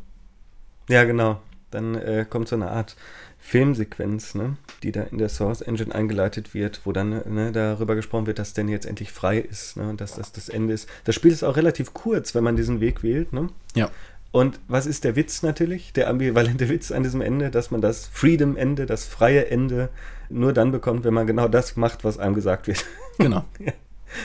[0.90, 1.42] Ja, genau.
[1.72, 2.98] Dann äh, kommt so eine Art
[3.40, 8.28] Filmsequenz, ne, die da in der Source Engine eingeleitet wird, wo dann ne, darüber gesprochen
[8.28, 10.88] wird, dass Danny jetzt endlich frei ist ne, und dass das das Ende ist.
[11.06, 13.34] Das Spiel ist auch relativ kurz, wenn man diesen Weg wählt.
[13.34, 13.50] Ne?
[13.74, 13.90] Ja.
[14.32, 15.92] Und was ist der Witz natürlich?
[15.94, 19.90] Der ambivalente Witz an diesem Ende, dass man das Freedom-Ende, das freie Ende
[20.30, 22.86] nur dann bekommt, wenn man genau das macht, was einem gesagt wird.
[23.18, 23.44] Genau.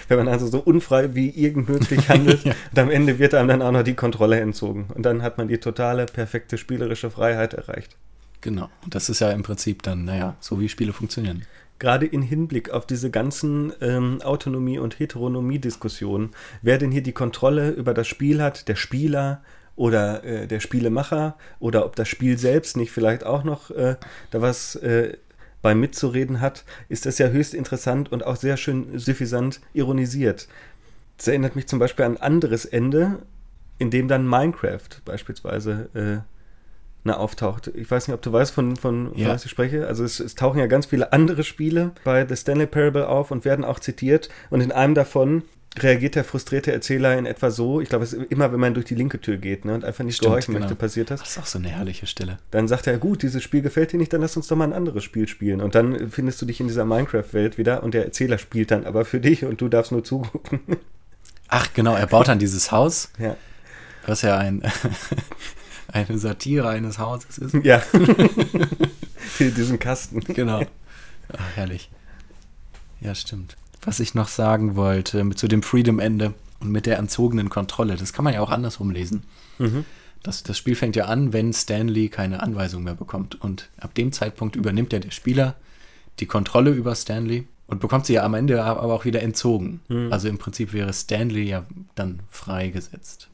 [0.09, 2.55] Wenn man also so unfrei wie irgend möglich handelt Ja.
[2.73, 4.87] und am Ende wird einem dann auch noch die Kontrolle entzogen.
[4.92, 7.97] Und dann hat man die totale, perfekte spielerische Freiheit erreicht.
[8.40, 8.69] Genau.
[8.83, 11.45] Und das ist ja im Prinzip dann, naja, so wie Spiele funktionieren.
[11.79, 16.31] Gerade in Hinblick auf diese ganzen ähm, Autonomie- und Heteronomie-Diskussionen,
[16.62, 19.42] wer denn hier die Kontrolle über das Spiel hat, der Spieler
[19.77, 23.97] oder äh, der Spielemacher oder ob das Spiel selbst nicht vielleicht auch noch äh,
[24.31, 25.17] da was äh,
[25.62, 30.49] beim Mitzureden hat, ist das ja höchst interessant und auch sehr schön suffisant ironisiert.
[31.19, 33.19] Das erinnert mich zum Beispiel an ein anderes Ende,
[33.79, 36.23] in dem dann Minecraft beispielsweise äh,
[37.05, 37.69] na, auftaucht.
[37.75, 39.29] Ich weiß nicht, ob du weißt, von, von, von Ja.
[39.31, 39.87] was ich spreche.
[39.87, 43.45] Also es, es tauchen ja ganz viele andere Spiele bei The Stanley Parable auf und
[43.45, 44.29] werden auch zitiert.
[44.51, 45.43] Und in einem davon
[45.83, 48.87] reagiert der frustrierte Erzähler in etwa so, ich glaube, es ist immer, wenn man durch
[48.87, 50.65] die linke Tür geht ne, und einfach nicht Stimmt, gehorchen genau.
[50.65, 51.21] möchte, passiert das.
[51.21, 52.39] Das ist auch so eine herrliche Stelle.
[52.51, 54.73] Dann sagt er, gut, dieses Spiel gefällt dir nicht, dann lass uns doch mal ein
[54.73, 55.61] anderes Spiel spielen.
[55.61, 59.05] Und dann findest du dich in dieser Minecraft-Welt wieder und der Erzähler spielt dann aber
[59.05, 60.61] für dich und du darfst nur zugucken.
[61.49, 63.37] Ach, genau, er baut dann dieses Haus, ja.
[64.07, 64.62] was ja ein,
[65.89, 67.55] eine Satire eines Hauses ist.
[67.65, 67.83] ja.
[69.39, 70.21] Diesen Kasten.
[70.21, 70.62] Genau.
[71.33, 71.91] Ach, herrlich.
[73.01, 73.57] Ja, stimmt.
[73.87, 78.12] Was ich noch sagen wollte mit zu dem Freedom-Ende und mit der entzogenen Kontrolle, das
[78.12, 79.22] kann man ja auch andersrum lesen.
[79.59, 79.85] Mhm.
[80.22, 83.40] Das, das Spiel fängt ja an, wenn Stanley keine Anweisung mehr bekommt.
[83.40, 85.55] Und ab dem Zeitpunkt übernimmt ja der Spieler
[86.18, 89.81] die Kontrolle über Stanley und bekommt sie ja am Ende aber auch wieder entzogen.
[90.11, 93.29] Also im Prinzip wäre Stanley ja dann freigesetzt.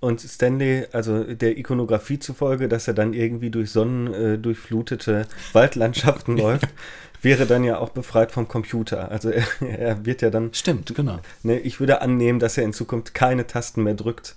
[0.00, 6.36] Und Stanley, also der Ikonografie zufolge, dass er dann irgendwie durch sonnendurchflutete äh, durchflutete Waldlandschaften
[6.38, 6.68] läuft,
[7.22, 9.10] wäre dann ja auch befreit vom Computer.
[9.10, 9.30] Also
[9.60, 11.18] er, er wird ja dann, Stimmt, genau.
[11.42, 14.36] ne, ich würde annehmen, dass er in Zukunft keine Tasten mehr drückt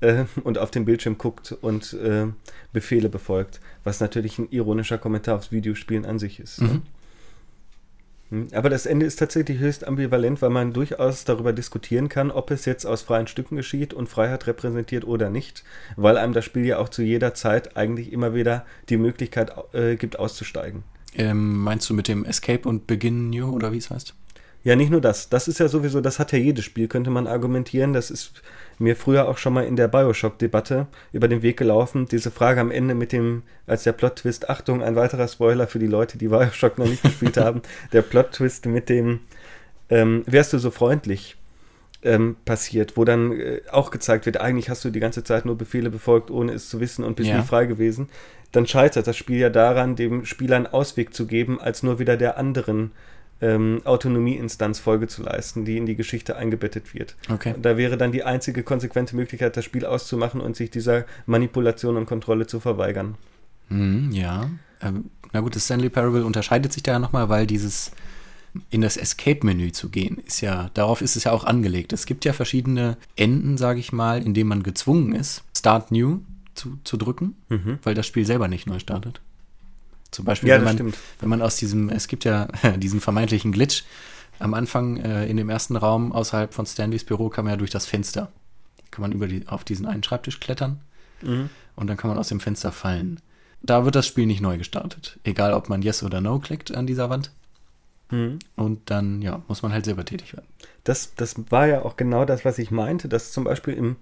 [0.00, 2.26] äh, und auf den Bildschirm guckt und äh,
[2.72, 6.60] Befehle befolgt, was natürlich ein ironischer Kommentar aufs Videospielen an sich ist.
[6.60, 6.68] Ne?
[6.68, 6.82] Mhm.
[8.30, 12.50] Hm, Aber das Ende ist tatsächlich höchst ambivalent, weil man durchaus darüber diskutieren kann, ob
[12.50, 15.64] es jetzt aus freien Stücken geschieht und Freiheit repräsentiert oder nicht,
[15.96, 19.96] weil einem das Spiel ja auch zu jeder Zeit eigentlich immer wieder die Möglichkeit äh,
[19.96, 20.82] gibt, auszusteigen.
[21.16, 24.14] Ähm, meinst du mit dem Escape und Begin New oder wie es heißt?
[24.64, 25.28] Ja, nicht nur das.
[25.28, 27.92] Das ist ja sowieso, das hat ja jedes Spiel, könnte man argumentieren.
[27.92, 28.42] Das ist
[28.78, 32.06] mir früher auch schon mal in der Bioshock-Debatte über den Weg gelaufen.
[32.10, 35.86] Diese Frage am Ende mit dem, als der Plot-Twist, Achtung, ein weiterer Spoiler für die
[35.86, 39.20] Leute, die Bioshock noch nicht gespielt haben, der Plot-Twist mit dem,
[39.88, 41.36] ähm, wärst du so freundlich,
[42.02, 45.56] ähm, passiert, wo dann äh, auch gezeigt wird, eigentlich hast du die ganze Zeit nur
[45.56, 47.38] Befehle befolgt, ohne es zu wissen und bist Ja.
[47.38, 48.08] nie frei gewesen.
[48.56, 52.16] Dann scheitert das Spiel ja daran, dem Spieler einen Ausweg zu geben, als nur wieder
[52.16, 52.92] der anderen
[53.42, 57.16] ähm, Autonomieinstanz Folge zu leisten, die in die Geschichte eingebettet wird.
[57.30, 57.54] Okay.
[57.60, 62.06] Da wäre dann die einzige konsequente Möglichkeit, das Spiel auszumachen und sich dieser Manipulation und
[62.06, 63.16] Kontrolle zu verweigern.
[63.68, 64.48] Mhm, ja.
[64.80, 67.90] Ähm, na gut, das Stanley Parable unterscheidet sich da ja nochmal, weil dieses
[68.70, 71.92] in das Escape-Menü zu gehen, ist ja, darauf ist es ja auch angelegt.
[71.92, 76.20] Es gibt ja verschiedene Enden, sage ich mal, in denen man gezwungen ist, Start New
[76.56, 77.78] zu, zu drücken, Mhm.
[77.82, 79.20] weil das Spiel selber nicht neu startet.
[80.10, 80.96] Zum Beispiel, Ja, wenn, man, stimmt.
[81.20, 83.84] wenn man aus diesem, es gibt ja diesen vermeintlichen Glitch, diesen vermeintlichen Glitch
[84.38, 87.70] am Anfang äh, in dem ersten Raum außerhalb von Stanleys Büro kann man ja durch
[87.70, 88.30] das Fenster,
[88.90, 90.80] kann man über die, auf diesen einen Schreibtisch klettern
[91.22, 91.48] Mhm.
[91.76, 93.20] und dann kann man aus dem Fenster fallen.
[93.62, 95.18] Da wird das Spiel nicht neu gestartet.
[95.24, 97.30] Egal, ob man Yes oder No klickt an dieser Wand.
[98.10, 98.38] Mhm.
[98.54, 100.46] Und dann, ja, muss man halt selber tätig werden.
[100.84, 103.96] Das, das war ja auch genau das, was ich meinte, dass zum Beispiel im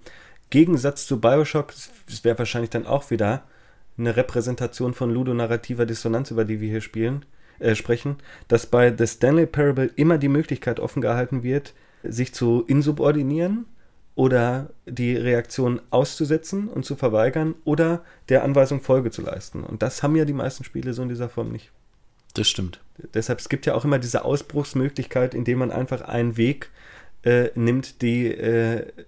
[0.55, 1.73] Gegensatz zu Bioshock,
[2.07, 3.43] es wäre wahrscheinlich dann auch wieder
[3.97, 7.25] eine Repräsentation von ludonarrativer Dissonanz, über die wir hier spielen,
[7.59, 8.15] äh, sprechen,
[8.47, 13.65] dass bei The Stanley Parable immer die Möglichkeit offen gehalten wird, sich zu insubordinieren
[14.15, 19.61] oder die Reaktion auszusetzen und zu verweigern oder der Anweisung Folge zu leisten.
[19.61, 21.73] Und das haben ja die meisten Spiele so in dieser Form nicht.
[22.33, 22.79] Das stimmt.
[23.13, 26.69] Deshalb, es gibt ja auch immer diese Ausbruchsmöglichkeit, indem man einfach einen Weg
[27.23, 29.05] äh, nimmt, die äh, die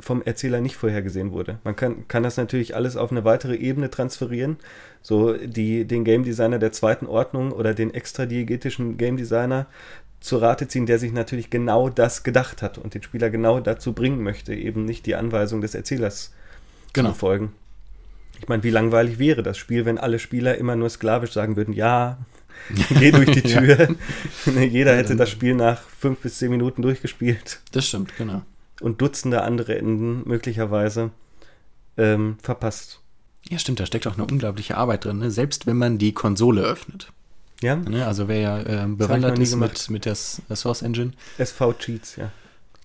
[0.00, 1.58] vom Erzähler nicht vorhergesehen wurde.
[1.64, 4.56] Man kann, kann das natürlich alles auf eine weitere Ebene transferieren.
[5.02, 9.66] So die, den Game Designer der zweiten Ordnung oder den extra diegetischen Game Designer
[10.20, 13.92] zu Rate ziehen, der sich natürlich genau das gedacht hat und den Spieler genau dazu
[13.92, 16.32] bringen möchte, eben nicht die Anweisung des Erzählers
[16.92, 17.10] Genau.
[17.10, 17.52] zu befolgen.
[18.40, 21.72] Ich meine, wie langweilig wäre das Spiel, wenn alle Spieler immer nur sklavisch sagen würden,
[21.74, 22.18] ja,
[22.98, 23.60] geh durch die Ja.
[23.60, 23.88] Tür.
[24.68, 28.42] Jeder hätte das Spiel nach fünf bis zehn Minuten durchgespielt Das stimmt, genau.
[28.80, 31.10] Und Dutzende andere Enden möglicherweise
[31.96, 33.00] ähm, verpasst.
[33.48, 35.30] Ja, stimmt, da steckt auch eine unglaubliche Arbeit drin, ne?
[35.30, 37.12] selbst wenn man die Konsole öffnet.
[37.60, 38.06] Ja, Ne?
[38.06, 41.12] Also wer ja ich bewandert ist mit, mit der S- Source Engine.
[41.38, 42.30] SV-Cheats, ja.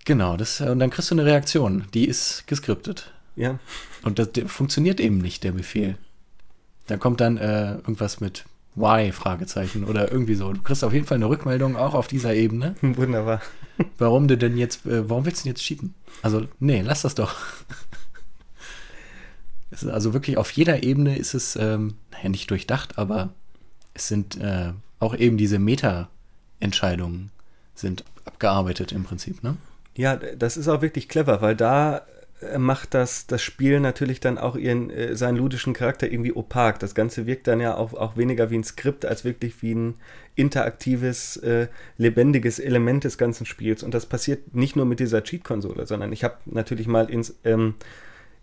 [0.05, 3.11] Genau, das, äh, und dann kriegst du eine Reaktion, die ist geskriptet.
[3.35, 3.59] Ja,
[4.03, 5.97] Und das funktioniert eben nicht, der Befehl.
[6.87, 10.51] Da kommt dann äh, irgendwas mit Why, Fragezeichen oder irgendwie so.
[10.51, 13.41] Du kriegst auf jeden Fall eine Rückmeldung auch auf dieser Ebene, wunderbar.
[13.97, 15.93] warum du denn jetzt, äh, warum willst du denn jetzt cheaten?
[16.21, 17.35] Also, nee, lass das doch.
[19.91, 23.33] Also wirklich auf jeder Ebene ist es, ähm, naja, nicht durchdacht, aber
[23.95, 27.31] es sind äh, auch eben diese Meta-Entscheidungen
[27.73, 29.57] sind abgearbeitet im Prinzip, ne?
[29.95, 32.01] Ja, das ist auch wirklich clever, weil da
[32.57, 36.79] macht das, das Spiel natürlich dann auch ihren, äh, seinen ludischen Charakter irgendwie opak.
[36.79, 39.95] Das Ganze wirkt dann ja auch, auch weniger wie ein Skript als wirklich wie ein
[40.35, 43.83] interaktives, äh, lebendiges Element des ganzen Spiels.
[43.83, 47.75] Und das passiert nicht nur mit dieser Cheat-Konsole, sondern ich habe natürlich mal ins, ähm,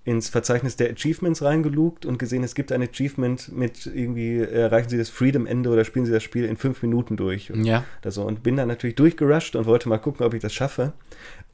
[0.04, 4.88] ins Verzeichnis der Achievements reingelugt und gesehen, es gibt ein Achievement mit irgendwie, äh, erreichen
[4.88, 7.52] Sie das Freedom-Ende oder spielen Sie das Spiel in fünf Minuten durch.
[7.54, 7.84] Ja.
[8.00, 8.24] oder so.
[8.24, 10.92] Und bin dann natürlich durchgerusht und wollte mal gucken, ob ich das schaffe.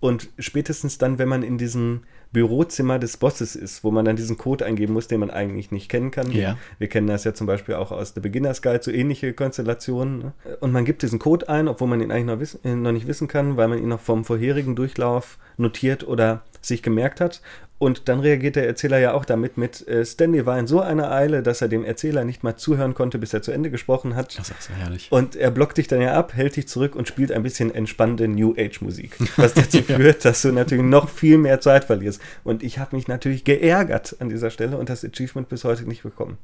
[0.00, 2.02] Und spätestens dann, wenn man in diesem
[2.36, 5.88] Bürozimmer des Bosses ist, wo man dann diesen Code eingeben muss, den man eigentlich nicht
[5.88, 6.30] kennen kann.
[6.32, 6.58] Ja.
[6.78, 10.18] Wir kennen das ja zum Beispiel auch aus der Beginner's Guide, so ähnliche Konstellationen.
[10.18, 10.32] Ne?
[10.60, 13.06] Und man gibt diesen Code ein, obwohl man ihn eigentlich noch, wissen, äh, noch nicht
[13.06, 17.40] wissen kann, weil man ihn noch vom vorherigen Durchlauf notiert oder sich gemerkt hat.
[17.78, 21.12] Und dann reagiert der Erzähler ja auch damit mit, äh, Stanley war in so einer
[21.12, 24.38] Eile, dass er dem Erzähler nicht mal zuhören konnte, bis er zu Ende gesprochen hat.
[24.38, 25.08] Das ist so herrlich.
[25.10, 28.28] Und er blockt dich dann ja ab, hält dich zurück und spielt ein bisschen entspannende
[28.28, 29.16] New Age Musik.
[29.36, 32.20] Was dazu führt, dass du natürlich noch viel mehr Zeit verlierst.
[32.44, 36.02] Und ich habe mich natürlich geärgert an dieser Stelle und das Achievement bis heute nicht
[36.02, 36.38] bekommen.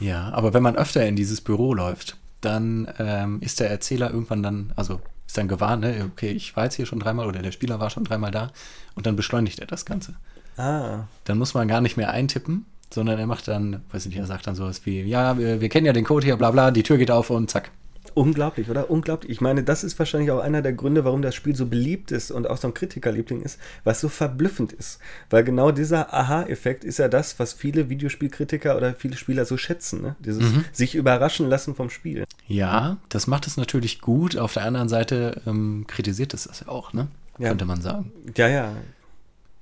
[0.00, 4.42] Ja, aber wenn man öfter in dieses Büro läuft, dann ähm, ist der Erzähler irgendwann
[4.42, 7.52] dann, also ist dann gewarnt, ne, okay, ich war jetzt hier schon dreimal oder der
[7.52, 8.50] Spieler war schon dreimal da
[8.94, 10.14] und dann beschleunigt er das Ganze.
[10.56, 14.26] Ah, Dann muss man gar nicht mehr eintippen, sondern er macht dann, weiß nicht, er
[14.26, 16.82] sagt dann sowas wie, ja, wir, wir kennen ja den Code hier, bla bla, die
[16.82, 17.70] Tür geht auf und zack.
[18.16, 18.90] Unglaublich, oder?
[18.90, 19.30] Unglaublich.
[19.30, 22.30] Ich meine, das ist wahrscheinlich auch einer der Gründe, warum das Spiel so beliebt ist
[22.30, 24.98] und auch so ein Kritikerliebling ist, was so verblüffend ist.
[25.28, 30.00] Weil genau dieser Aha-Effekt ist ja das, was viele Videospielkritiker oder viele Spieler so schätzen.
[30.00, 30.16] Ne?
[30.20, 32.24] Dieses sich überraschen lassen vom Spiel.
[32.48, 34.36] Ja, das macht es natürlich gut.
[34.38, 37.08] Auf der anderen Seite ähm, kritisiert es das ja auch, ne?
[37.38, 37.48] Ja.
[37.50, 38.12] Könnte man sagen.
[38.34, 38.72] Ja, ja,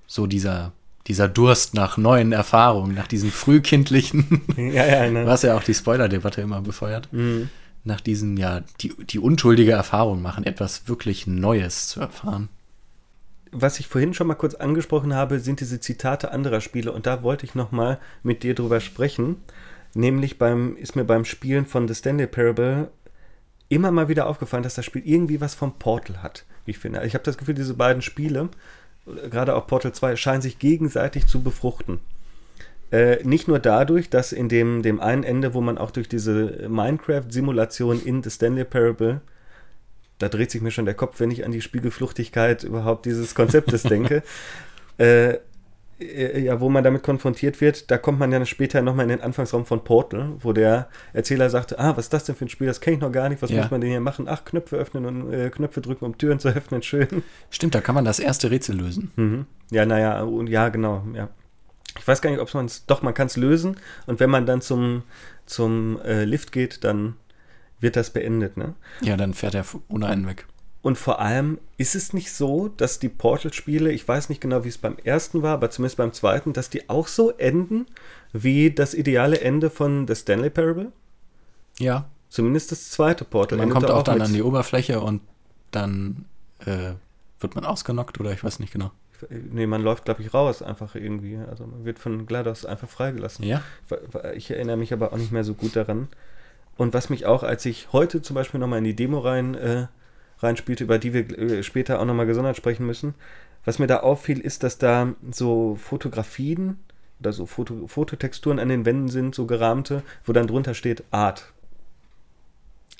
[0.06, 0.70] So dieser,
[1.08, 5.10] dieser Durst nach neuen Erfahrungen, nach diesen frühkindlichen, ja, ja.
[5.10, 5.26] Ne?
[5.26, 7.48] was ja auch die Spoiler-Debatte immer befeuert, Mhm.
[7.84, 12.48] Nach diesen, ja, die, die unschuldige Erfahrung machen, etwas wirklich Neues zu erfahren.
[13.52, 17.22] was ich vorhin schon mal kurz angesprochen habe, sind diese Zitate anderer Spiele und da
[17.22, 19.36] wollte ich noch mal mit dir drüber sprechen.
[19.94, 22.90] Nämlich beim, ist mir beim Spielen von The Stanley Parable
[23.68, 27.04] immer mal wieder aufgefallen, dass das Spiel irgendwie was vom Portal hat, ich finde.
[27.06, 28.48] Ich habe das Gefühl, diese beiden Spiele,
[29.30, 32.00] gerade auch Portal 2, scheinen sich gegenseitig zu befruchten.
[32.90, 36.66] Äh, nicht nur dadurch, dass in dem, dem einen Ende, wo man auch durch diese
[36.68, 39.20] Minecraft-Simulation in The Stanley Parable
[40.18, 43.82] da dreht sich mir schon der Kopf, wenn ich an die Spiegelfluchtigkeit überhaupt dieses Konzeptes
[43.84, 44.22] denke.
[44.98, 45.38] Äh,
[46.00, 49.20] äh, ja, wo man damit konfrontiert wird, da kommt man ja später nochmal in den
[49.20, 52.66] Anfangsraum von Portal, wo der Erzähler sagte, ah, was ist das denn für ein Spiel,
[52.66, 53.62] das kenne ich noch gar nicht, was Ja.
[53.62, 54.26] muss man denn hier machen?
[54.28, 57.08] Ach, Knöpfe öffnen und äh, Knöpfe drücken, um Türen zu öffnen, schön.
[57.50, 59.10] Stimmt, da kann man das erste Rätsel lösen.
[59.16, 59.46] Mhm.
[59.70, 61.28] Ja, naja, und ja, genau, ja.
[61.98, 63.76] Ich weiß gar nicht, ob man es, doch, man kann es lösen
[64.06, 65.02] und wenn man dann zum,
[65.46, 67.16] zum äh, Lift geht, dann
[67.80, 68.74] wird das beendet, ne?
[69.00, 70.46] Ja, dann fährt er ohne einen weg.
[70.82, 74.68] Und vor allem ist es nicht so, dass die Portal-Spiele, ich weiß nicht genau, wie
[74.68, 77.86] es beim ersten war, aber zumindest beim zweiten, dass die auch so enden
[78.34, 80.92] wie das ideale Ende von The Stanley Parable?
[81.78, 82.10] Ja.
[82.28, 83.58] Zumindest das zweite Portal.
[83.58, 85.22] Man kommt auch, auch dann an die Oberfläche und
[85.70, 86.26] dann
[86.66, 86.92] äh,
[87.40, 88.90] wird man ausgenockt oder ich weiß nicht genau.
[89.30, 91.38] Nee, man läuft, glaube ich, raus einfach irgendwie.
[91.50, 93.44] Also man wird von GLaDOS einfach freigelassen.
[93.44, 93.62] Ja.
[94.34, 96.08] Ich erinnere mich aber auch nicht mehr so gut daran.
[96.76, 99.86] Und was mich auch, als ich heute zum Beispiel nochmal in die Demo rein äh,
[100.38, 103.14] reinspielte, über die wir äh, später auch nochmal gesondert sprechen müssen.
[103.64, 106.78] Was mir da auffiel, ist, dass da so Fotografien
[107.20, 111.52] oder so Foto, Fototexturen an den Wänden sind, so gerahmte, wo dann drunter steht Art.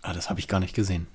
[0.03, 1.07] Ah, das habe ich gar nicht gesehen.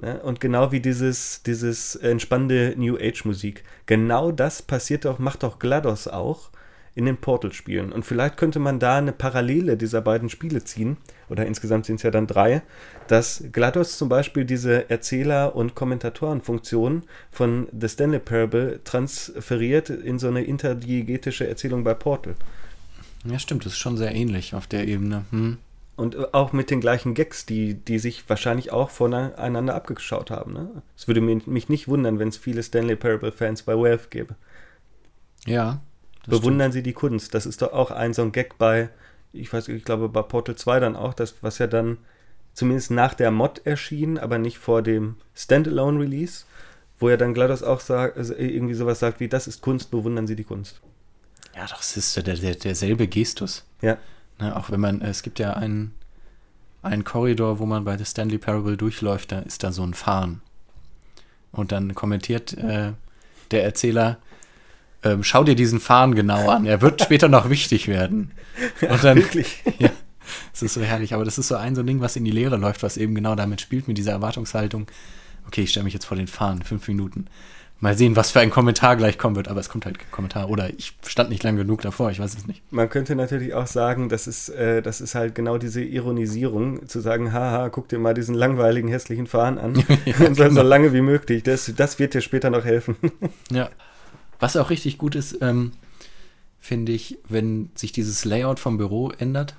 [0.00, 0.20] Ne?
[0.22, 3.64] Und genau wie dieses, dieses entspannende New Age Musik.
[3.86, 6.50] Genau das passiert doch, macht doch GLaDOS auch
[6.94, 7.92] in den Portal-Spielen.
[7.92, 10.96] Und vielleicht könnte man da eine Parallele dieser beiden Spiele ziehen,
[11.28, 12.62] oder insgesamt sind es ja dann drei,
[13.06, 20.28] dass GLaDOS zum Beispiel diese Erzähler- und Kommentatorenfunktion von The Stanley Parable transferiert in so
[20.28, 22.34] eine interdiegetische Erzählung bei Portal.
[23.24, 25.24] Ja, stimmt, das ist schon sehr ähnlich auf der Ebene.
[25.30, 25.58] Hm.
[26.00, 30.54] Und auch mit den gleichen Gags, die, die sich wahrscheinlich auch voneinander abgeschaut haben.
[30.54, 30.82] Ne?
[30.96, 34.34] Es würde mich nicht wundern, wenn es viele Stanley Parable-Fans bei Valve gäbe.
[35.44, 35.82] Ja,
[36.26, 36.72] bewundern stimmt.
[36.72, 37.34] sie die Kunst.
[37.34, 38.88] Das ist doch auch ein so ein Gag bei,
[39.34, 41.98] ich weiß, ich glaube bei Portal 2 dann auch, das, was ja dann
[42.54, 46.46] zumindest nach der Mod erschien, aber nicht vor dem Standalone-Release,
[46.98, 50.26] wo er dann GLaDOS auch sagt, also irgendwie sowas sagt wie, das ist Kunst, bewundern
[50.26, 50.80] Sie die Kunst.
[51.54, 53.66] Ja, das ist der, der, derselbe Gestus.
[53.82, 53.98] Ja.
[54.40, 55.94] Ne, auch wenn man, es gibt ja einen,
[56.82, 60.40] einen Korridor, wo man bei The Stanley Parable durchläuft, da ist da so ein Fahren.
[61.52, 62.92] Und dann kommentiert äh,
[63.50, 64.18] der Erzähler,
[65.02, 66.66] ähm, schau dir diesen Fahnen genau an.
[66.66, 68.32] Er wird später noch wichtig werden.
[68.88, 69.62] Und dann, wirklich?
[69.78, 69.90] Ja,
[70.52, 71.14] es ist so herrlich.
[71.14, 73.14] Aber das ist so ein so ein Ding, was in die Leere läuft, was eben
[73.14, 74.86] genau damit spielt, mit dieser Erwartungshaltung.
[75.46, 77.26] Okay, ich stelle mich jetzt vor den Fahnen, fünf Minuten.
[77.82, 80.50] Mal sehen, was für ein Kommentar gleich kommen wird, aber es kommt halt kein Kommentar.
[80.50, 82.62] Oder ich stand nicht lang genug davor, ich weiß es nicht.
[82.70, 87.00] Man könnte natürlich auch sagen, das ist, äh, das ist halt genau diese Ironisierung, zu
[87.00, 89.74] sagen, haha, guck dir mal diesen langweiligen, hässlichen Fahnen an.
[90.04, 90.50] ja, und genau.
[90.50, 91.42] so lange wie möglich.
[91.42, 92.96] Das, das wird dir später noch helfen.
[93.50, 93.70] ja.
[94.38, 95.72] Was auch richtig gut ist, ähm,
[96.60, 99.54] finde ich, wenn sich dieses Layout vom Büro ändert.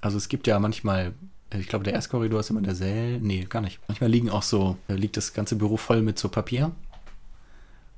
[0.00, 1.12] Also es gibt ja manchmal,
[1.58, 3.26] ich glaube, der Erstkorridor ist immer derselbe.
[3.26, 3.80] Nee, gar nicht.
[3.88, 6.72] Manchmal liegen auch so, liegt das ganze Büro voll mit so Papier.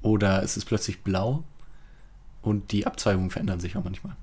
[0.00, 1.44] Oder es ist plötzlich blau.
[2.40, 4.16] Und die Abzweigungen verändern sich auch manchmal.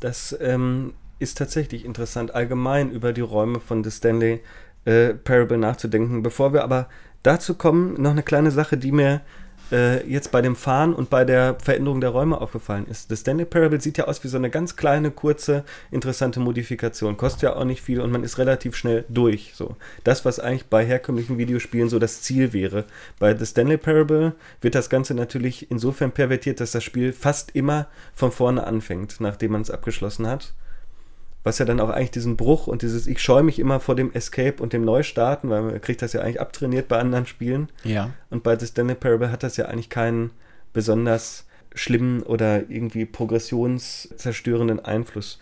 [0.00, 4.40] Das ähm, ist tatsächlich interessant, allgemein über die Räume von The Stanley
[4.84, 6.22] äh, Parable nachzudenken.
[6.22, 6.88] Bevor wir aber
[7.22, 9.20] dazu kommen, noch eine kleine Sache, die mir
[9.72, 13.10] äh, jetzt bei dem Fahren und bei der Veränderung der Räume aufgefallen ist.
[13.10, 17.16] Das Stanley Parable sieht ja aus wie so eine ganz kleine, kurze, interessante Modifikation.
[17.16, 19.52] Kostet ja auch nicht viel und man ist relativ schnell durch.
[19.54, 19.76] So.
[20.04, 22.84] Das, was eigentlich bei herkömmlichen Videospielen so das Ziel wäre.
[23.18, 27.86] Bei The Stanley Parable wird das Ganze natürlich insofern pervertiert, dass das Spiel fast immer
[28.14, 30.52] von vorne anfängt, nachdem man es abgeschlossen hat
[31.44, 34.12] was ja dann auch eigentlich diesen Bruch und dieses, ich scheue mich immer vor dem
[34.12, 37.68] Escape und dem Neustarten, weil man kriegt das ja eigentlich abtrainiert bei anderen Spielen.
[37.84, 38.10] Ja.
[38.30, 40.30] Und bei The Stanley Parable hat das ja eigentlich keinen
[40.72, 45.40] besonders schlimmen oder irgendwie progressionszerstörenden Einfluss.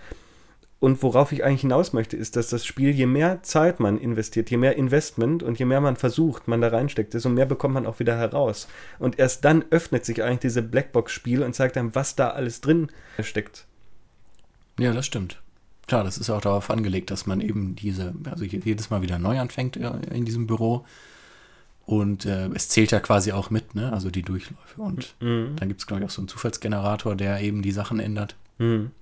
[0.79, 4.51] Und worauf ich eigentlich hinaus möchte, ist, dass das Spiel, je mehr Zeit man investiert,
[4.51, 7.85] je mehr Investment und je mehr man versucht, man da reinsteckt, desto mehr bekommt man
[7.85, 8.67] auch wieder heraus.
[8.99, 12.89] Und erst dann öffnet sich eigentlich diese Blackbox-Spiel und zeigt einem, was da alles drin
[13.21, 13.67] steckt.
[14.79, 15.43] Ja, das stimmt.
[15.91, 19.41] Klar, das ist auch darauf angelegt, dass man eben diese, also jedes Mal wieder neu
[19.41, 20.85] anfängt äh, in diesem Büro.
[21.85, 23.93] Und äh, es zählt ja quasi auch mit, ne?
[23.93, 24.81] Also die Durchläufe.
[24.81, 25.57] Und mhm.
[25.57, 28.37] dann gibt es, glaube ich, auch so einen Zufallsgenerator, der eben die Sachen ändert.
[28.59, 28.93] Mhm.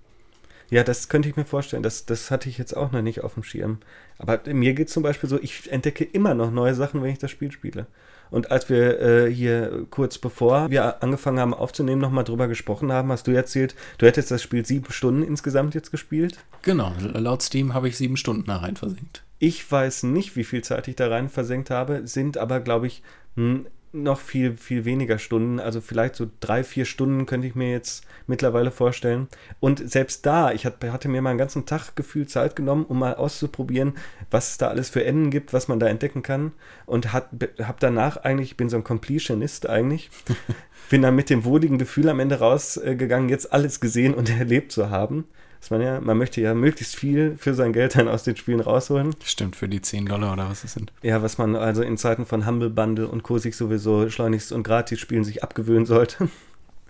[0.71, 1.83] Ja, das könnte ich mir vorstellen.
[1.83, 3.81] Das, das hatte ich jetzt auch noch nicht auf dem Schirm.
[4.17, 7.19] Aber mir geht es zum Beispiel so, ich entdecke immer noch neue Sachen, wenn ich
[7.19, 7.87] das Spiel spiele.
[8.31, 13.11] Und als wir äh, hier kurz bevor wir angefangen haben aufzunehmen, nochmal drüber gesprochen haben,
[13.11, 16.39] hast du erzählt, du hättest das Spiel sieben Stunden insgesamt jetzt gespielt?
[16.63, 19.23] Genau, laut Steam habe ich sieben Stunden da rein versenkt.
[19.39, 23.03] Ich weiß nicht, wie viel Zeit ich da rein versenkt habe, sind aber, glaube ich,
[23.37, 25.61] hm, noch viel, viel weniger Stunden.
[25.61, 29.29] Also vielleicht so drei, vier Stunden könnte ich mir jetzt mittlerweile vorstellen.
[29.61, 33.15] Und selbst da, ich hatte mir mal einen ganzen Tag gefühlt Zeit genommen, um mal
[33.15, 33.95] auszuprobieren,
[34.31, 36.53] was es da alles für Enden gibt, was man da entdecken kann.
[36.87, 37.49] Und habe
[37.81, 40.11] danach eigentlich, ich bin so ein Completionist eigentlich,
[40.91, 44.91] bin dann mit dem wohligen Gefühl am Ende rausgegangen, jetzt alles gesehen und erlebt zu
[44.91, 45.25] haben
[45.61, 48.61] dass man ja, man möchte ja möglichst viel für sein Geld dann aus den Spielen
[48.61, 49.15] rausholen.
[49.25, 50.93] Stimmt, für die 10 Dollar oder was es sind.
[51.03, 53.39] Ja, was man also in Zeiten von Humble Bundle und Co.
[53.39, 56.29] sich sowieso schleunigst und gratis spielen sich abgewöhnen sollte.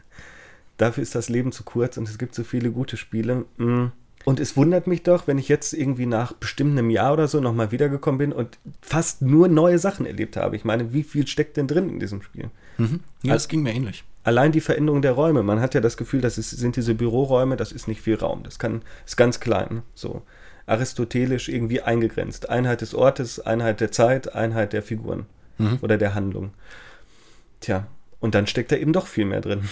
[0.76, 3.46] Dafür ist das Leben zu kurz und es gibt so viele gute Spiele.
[3.56, 3.86] Mm.
[4.28, 7.40] Und es wundert mich doch, wenn ich jetzt irgendwie nach bestimmt einem Jahr oder so
[7.40, 10.54] nochmal wiedergekommen bin und fast nur neue Sachen erlebt habe.
[10.54, 12.50] Ich meine, wie viel steckt denn drin in diesem Spiel?
[12.76, 13.00] Mhm.
[13.22, 14.04] Ja, das ging mir ähnlich.
[14.24, 15.42] Allein die Veränderung der Räume.
[15.42, 18.42] Man hat ja das Gefühl, das ist, sind diese Büroräume, das ist nicht viel Raum.
[18.42, 19.80] Das kann, ist ganz klein.
[19.94, 20.20] So
[20.66, 22.50] aristotelisch irgendwie eingegrenzt.
[22.50, 25.24] Einheit des Ortes, Einheit der Zeit, Einheit der Figuren
[25.56, 25.78] mhm.
[25.80, 26.50] oder der Handlung.
[27.60, 27.86] Tja,
[28.20, 29.70] und dann steckt da eben doch viel mehr drin.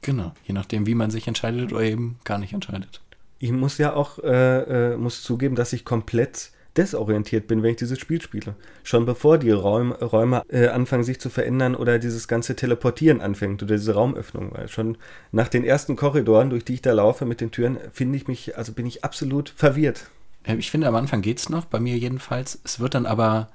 [0.00, 3.02] Genau, je nachdem, wie man sich entscheidet oder eben gar nicht entscheidet.
[3.38, 7.76] Ich muss ja auch äh, äh, muss zugeben, dass ich komplett desorientiert bin, wenn ich
[7.76, 8.56] dieses Spiel spiele.
[8.82, 13.62] Schon bevor die Räum, Räume äh, anfangen sich zu verändern oder dieses ganze Teleportieren anfängt
[13.62, 14.52] oder diese Raumöffnung.
[14.52, 14.96] Weil schon
[15.30, 18.56] nach den ersten Korridoren, durch die ich da laufe mit den Türen, finde ich mich,
[18.58, 20.06] also bin ich absolut verwirrt.
[20.46, 22.60] Ich finde, am Anfang geht es noch, bei mir jedenfalls.
[22.64, 23.48] Es wird dann aber,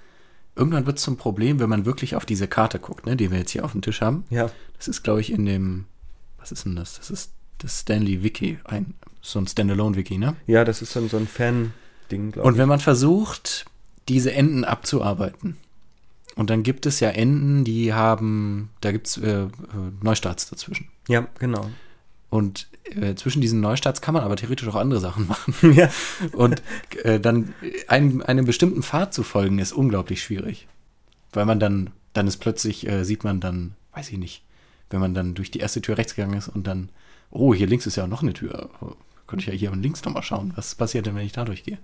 [0.55, 3.37] irgendwann wird es zum Problem, wenn man wirklich auf diese Karte guckt, ne, die wir
[3.37, 4.23] jetzt hier auf dem Tisch haben.
[4.29, 4.49] Ja.
[4.77, 5.85] Das ist, glaube ich, in dem,
[6.39, 6.97] was ist denn das?
[6.97, 10.35] Das ist das Stanley Wiki, ein, so ein Standalone-Wiki, ne?
[10.47, 11.73] Ja, das ist dann so ein Fan-
[12.09, 12.51] Ding, glaube ich.
[12.53, 13.65] Und wenn man versucht,
[14.07, 15.57] diese Enden abzuarbeiten,
[16.35, 19.47] und dann gibt es ja Enden, die haben, da gibt es äh, äh,
[20.01, 20.87] Neustarts dazwischen.
[21.07, 21.69] Ja, genau.
[22.29, 25.53] Und äh, zwischen diesen Neustarts kann man aber theoretisch auch andere Sachen machen.
[25.73, 25.89] Ja.
[26.31, 26.61] Und
[27.03, 27.53] äh, dann
[27.87, 30.67] einem, einem bestimmten Pfad zu folgen, ist unglaublich schwierig.
[31.33, 34.43] Weil man dann, dann ist plötzlich, äh, sieht man dann, weiß ich nicht,
[34.91, 36.89] wenn man dann durch die erste Tür rechts gegangen ist und dann,
[37.31, 38.69] oh, hier links ist ja auch noch eine Tür
[39.29, 41.77] könnte ich ja hier links nochmal schauen, was passiert denn, wenn ich da durchgehe.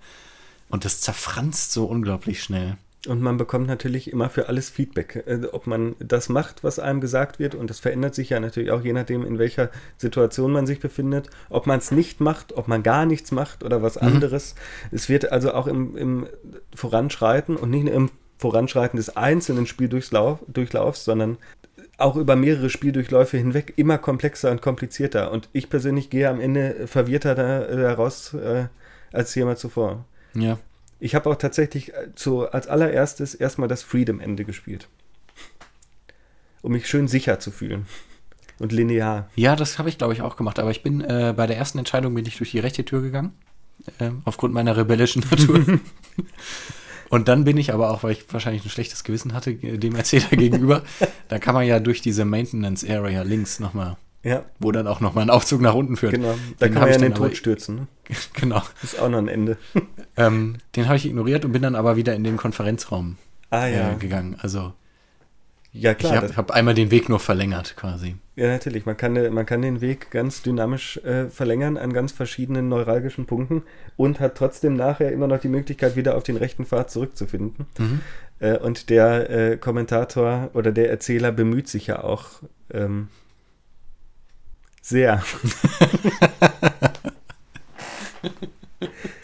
[0.69, 2.77] Und das zerfranst so unglaublich schnell.
[3.07, 7.01] Und man bekommt natürlich immer für alles Feedback, äh, ob man das macht, was einem
[7.01, 7.53] gesagt wird.
[7.53, 11.29] Und das verändert sich ja natürlich auch je nachdem, in welcher Situation man sich befindet.
[11.49, 14.07] Ob man es nicht macht, ob man gar nichts macht oder was mhm.
[14.07, 14.55] anderes.
[14.91, 16.27] Es wird also auch im, im
[16.73, 21.37] Voranschreiten und nicht nur im Voranschreiten des einzelnen Spieldurchlaufs, sondern
[21.97, 25.31] auch über mehrere Spieldurchläufe hinweg immer komplexer und komplizierter.
[25.31, 28.65] Und ich persönlich gehe am Ende verwirrter da, da raus äh,
[29.11, 30.05] als jemals zuvor.
[30.33, 30.59] Ja.
[30.99, 34.87] Ich habe auch tatsächlich äh, zu, als allererstes erstmal das Freedom-Ende gespielt.
[36.61, 37.85] Um mich schön sicher zu fühlen.
[38.57, 39.29] Und linear.
[39.35, 40.59] Ja, das habe ich, glaube ich, auch gemacht.
[40.59, 43.33] Aber ich bin äh, bei der ersten Entscheidung bin ich durch die rechte Tür gegangen.
[43.99, 45.63] Äh, aufgrund meiner rebellischen Natur.
[47.09, 50.27] Und dann bin ich aber auch, weil ich wahrscheinlich ein schlechtes Gewissen hatte dem Erzähler
[50.31, 50.83] gegenüber,
[51.27, 54.43] da kann man ja durch diese Maintenance Area links nochmal, ja.
[54.59, 56.13] wo dann auch nochmal ein Aufzug nach unten führt.
[56.13, 57.75] Genau, da den kann man ja in den Tod stürzen.
[57.75, 57.87] Ne?
[58.33, 58.61] genau.
[58.81, 59.57] Das ist auch noch ein Ende.
[60.17, 63.17] ähm, den habe ich ignoriert und bin dann aber wieder in den Konferenzraum
[63.49, 63.93] ah, ja.
[63.93, 64.37] äh, gegangen.
[64.39, 64.73] Also
[65.77, 66.13] ja, klar.
[66.13, 68.15] Ich habe hab einmal den Weg nur verlängert quasi.
[68.35, 68.85] Ja, natürlich.
[68.85, 73.63] Man kann, man kann den Weg ganz dynamisch äh, verlängern an ganz verschiedenen neuralgischen Punkten
[73.97, 77.65] und hat trotzdem nachher immer noch die Möglichkeit, wieder auf den rechten Pfad zurückzufinden.
[77.77, 78.01] Mhm.
[78.39, 82.41] Äh, und der äh, Kommentator oder der Erzähler bemüht sich ja auch
[82.73, 83.09] ähm,
[84.81, 85.23] sehr.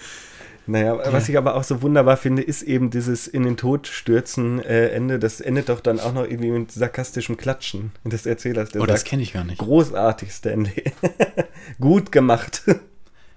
[0.68, 1.14] Naja, ja.
[1.14, 4.89] was ich aber auch so wunderbar finde, ist eben dieses in den Tod stürzen äh,
[4.89, 5.20] Ende.
[5.20, 8.70] Das endet doch dann auch noch irgendwie mit sarkastischem Klatschen des Erzählers.
[8.70, 9.57] Der oh, sagt, das kenne ich gar nicht.
[9.57, 10.93] Großartig, Stanley.
[11.80, 12.64] Gut gemacht.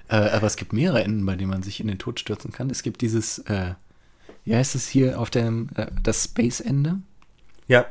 [0.07, 2.68] Äh, aber es gibt mehrere Enden, bei denen man sich in den Tod stürzen kann.
[2.68, 3.72] Es gibt dieses, äh,
[4.45, 6.99] wie heißt es hier auf dem, äh, das Space-Ende?
[7.68, 7.87] Ja.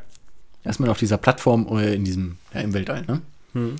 [0.64, 3.24] Erstmal auf dieser Plattform äh, in diesem, ja, im Weltall, ne?
[3.54, 3.78] Hm.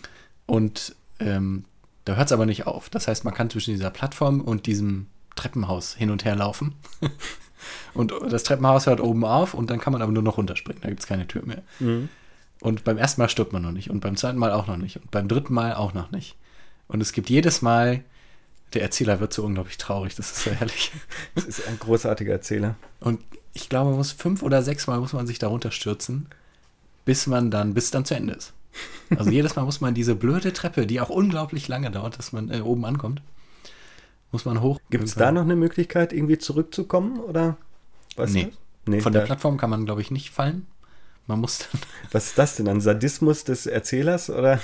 [0.48, 1.66] Und ähm,
[2.06, 2.90] da hört es aber nicht auf.
[2.90, 6.76] Das heißt, man kann zwischen dieser Plattform und diesem Treppenhaus hin und her laufen.
[7.94, 10.82] und das Treppenhaus hört oben auf und dann kann man aber nur noch runterspringen.
[10.82, 11.64] Da gibt es keine Tür mehr.
[11.80, 12.10] Mhm.
[12.62, 14.98] Und beim ersten Mal stirbt man noch nicht und beim zweiten Mal auch noch nicht
[14.98, 16.36] und beim dritten Mal auch noch nicht.
[16.88, 18.04] Und es gibt jedes Mal,
[18.74, 20.92] der Erzähler wird so unglaublich traurig, das ist so herrlich.
[21.36, 22.76] Das ist ein großartiger Erzähler.
[23.00, 23.20] Und
[23.54, 26.28] ich glaube, man muss fünf oder sechs Mal muss man sich darunter stürzen,
[27.06, 28.54] bis man dann, bis dann zu Ende ist.
[29.18, 32.50] Also jedes Mal muss man diese blöde Treppe, die auch unglaublich lange dauert, dass man
[32.50, 33.22] äh, oben ankommt,
[34.34, 34.80] muss man hoch.
[34.90, 37.20] Gibt es da noch eine Möglichkeit, irgendwie zurückzukommen?
[37.20, 37.56] Oder
[38.18, 38.32] was?
[38.32, 38.52] Nee.
[38.86, 39.00] nee.
[39.00, 40.68] Von der Plattform kann man, glaube ich, nicht fallen.
[41.28, 41.82] Man muss dann.
[42.12, 42.68] Was ist das denn?
[42.68, 44.30] Ein Sadismus des Erzählers?
[44.30, 44.60] Oder?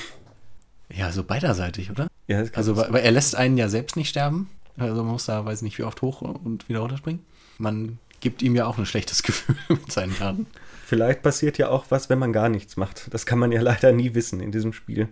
[0.92, 2.08] Ja, so beiderseitig, oder?
[2.28, 4.50] Ja, also, weil, weil er lässt einen ja selbst nicht sterben.
[4.78, 7.24] Also man muss da, weiß nicht, wie oft hoch und wieder runterspringen.
[7.58, 10.48] Man gibt ihm ja auch ein schlechtes Gefühl mit seinen Taten.
[10.86, 13.14] Vielleicht passiert ja auch was, wenn man gar nichts macht.
[13.14, 15.08] Das kann man ja leider nie wissen in diesem Spiel.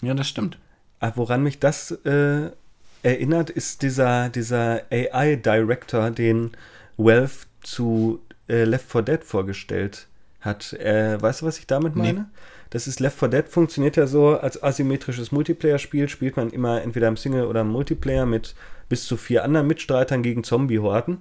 [0.00, 0.58] Ja, das stimmt.
[1.00, 2.50] Aber woran mich das äh,
[3.02, 6.52] erinnert, ist dieser, dieser AI-Director, den
[6.96, 10.06] Valve zu äh, Left 4 Dead vorgestellt
[10.40, 10.72] hat.
[10.74, 12.20] Äh, weißt du, was ich damit meine?
[12.20, 12.24] Nee.
[12.70, 16.08] Das ist Left 4 Dead funktioniert ja so als asymmetrisches Multiplayer-Spiel.
[16.08, 18.54] Spielt man immer entweder im Single oder im Multiplayer mit
[18.88, 21.18] bis zu vier anderen Mitstreitern gegen Zombie-Horden.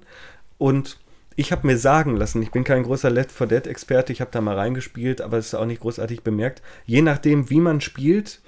[0.57, 0.97] Und
[1.35, 4.41] ich habe mir sagen lassen, ich bin kein großer Left 4 Dead-Experte, ich habe da
[4.41, 6.61] mal reingespielt, aber es ist auch nicht großartig bemerkt.
[6.85, 8.41] Je nachdem, wie man spielt,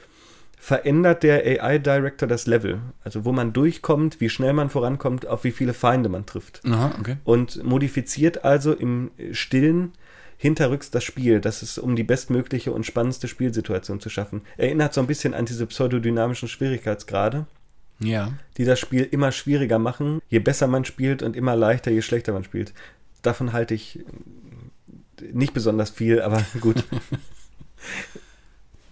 [0.64, 2.82] verändert der AI-Director das Level.
[3.04, 6.62] Also wo man durchkommt, wie schnell man vorankommt, auf wie viele Feinde man trifft.
[6.66, 7.18] Aha, okay.
[7.24, 9.94] Und modifiziert also im Stillen
[10.38, 14.42] hinterrücks das Spiel, dass es um die bestmögliche und spannendste Spielsituation zu schaffen.
[14.56, 17.48] Erinnert so ein bisschen an diese pseudodynamischen Schwierigkeitsgrade,
[17.98, 18.32] Ja.
[18.58, 22.34] die das Spiel immer schwieriger machen, je besser man spielt und immer leichter, je schlechter
[22.34, 22.72] man spielt.
[23.24, 24.06] Davon halte ich
[25.34, 26.84] nicht besonders viel, aber gut.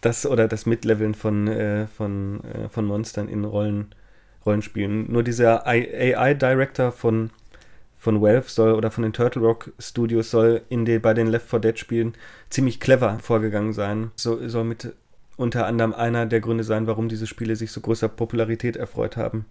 [0.01, 3.93] Das oder das Mitleveln von, äh, von, äh, von Monstern in Rollen,
[4.45, 5.11] Rollenspielen.
[5.11, 7.31] Nur dieser AI-Director von,
[7.97, 11.49] von Valve soll oder von den Turtle Rock Studios soll in den, bei den Left
[11.49, 12.13] 4 Dead Spielen
[12.49, 14.11] ziemlich clever vorgegangen sein.
[14.15, 14.93] So, soll mit
[15.35, 19.45] unter anderem einer der Gründe sein, warum diese Spiele sich so großer Popularität erfreut haben.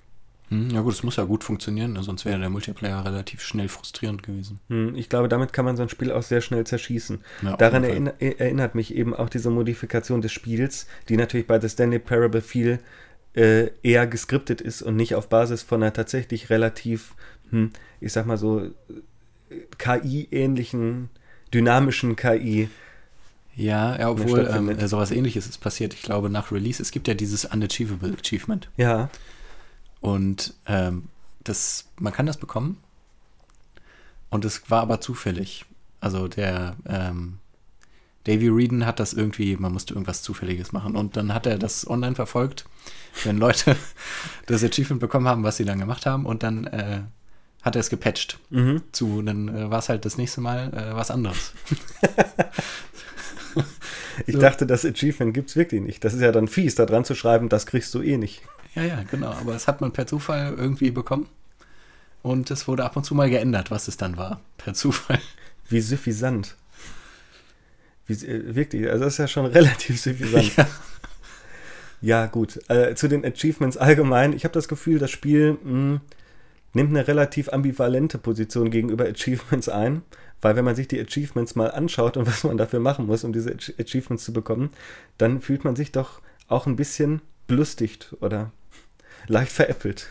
[0.50, 2.02] Hm, ja gut, es muss ja gut funktionieren, ne?
[2.02, 4.60] sonst wäre der Multiplayer relativ schnell frustrierend gewesen.
[4.68, 7.20] Hm, Ich glaube, damit kann man so ein Spiel auch sehr schnell zerschießen.
[7.42, 7.90] Ja, Daran Fall.
[7.90, 12.40] erinner erinnert mich eben auch diese Modifikation des Spiels, die natürlich bei The Stanley Parable
[12.40, 12.78] viel
[13.34, 17.14] äh, eher geskriptet ist und nicht auf Basis von einer tatsächlich relativ,
[17.50, 17.70] hm,
[18.00, 18.70] ich sag mal so, äh,
[19.76, 21.10] KI-ähnlichen,
[21.52, 22.68] dynamischen KI.
[23.54, 25.92] Ja, ja obwohl ähm, äh, sowas ähnliches ist passiert.
[25.92, 28.70] Ich glaube, nach Release, es gibt ja dieses Unachievable Achievement.
[28.76, 29.10] Ja,
[30.00, 31.08] Und ähm,
[31.44, 32.78] das, man kann das bekommen.
[34.30, 35.64] Und es war aber zufällig.
[36.00, 37.38] Also der ähm,
[38.24, 40.96] Davy Reeden hat das irgendwie, man musste irgendwas Zufälliges machen.
[40.96, 42.66] Und dann hat er das online verfolgt,
[43.24, 43.76] wenn Leute
[44.46, 46.26] das Achievement bekommen haben, was sie dann gemacht haben.
[46.26, 47.00] Und dann äh,
[47.62, 48.82] hat er es gepatcht mhm.
[48.92, 49.22] zu.
[49.22, 51.52] Dann äh, war es halt das nächste Mal äh, was anderes.
[54.26, 54.40] ich So.
[54.40, 56.04] dachte, das Achievement gibt's wirklich nicht.
[56.04, 58.42] Das ist ja dann fies, da dran zu schreiben, das kriegst du eh nicht.
[58.74, 59.30] Ja, ja, genau.
[59.30, 61.28] Aber das hat man per Zufall irgendwie bekommen.
[62.22, 64.40] Und es wurde ab und zu mal geändert, was es dann war.
[64.56, 65.20] Per Zufall.
[65.68, 66.56] Wie suffisant.
[68.06, 70.52] Wie, äh, wirklich, also das ist ja schon relativ suffisant.
[70.56, 70.66] Ja.
[72.00, 72.60] Ja, gut.
[72.68, 74.32] Äh, zu den Achievements allgemein.
[74.32, 76.00] Ich habe das Gefühl, das Spiel mh,
[76.72, 80.02] nimmt eine relativ ambivalente Position gegenüber Achievements ein.
[80.40, 83.32] Weil wenn man sich die Achievements mal anschaut und was man dafür machen muss, um
[83.32, 84.70] diese Ach Achievements zu bekommen,
[85.18, 88.52] dann fühlt man sich doch auch ein bisschen belustigt oder
[89.28, 90.08] leicht veräppelt.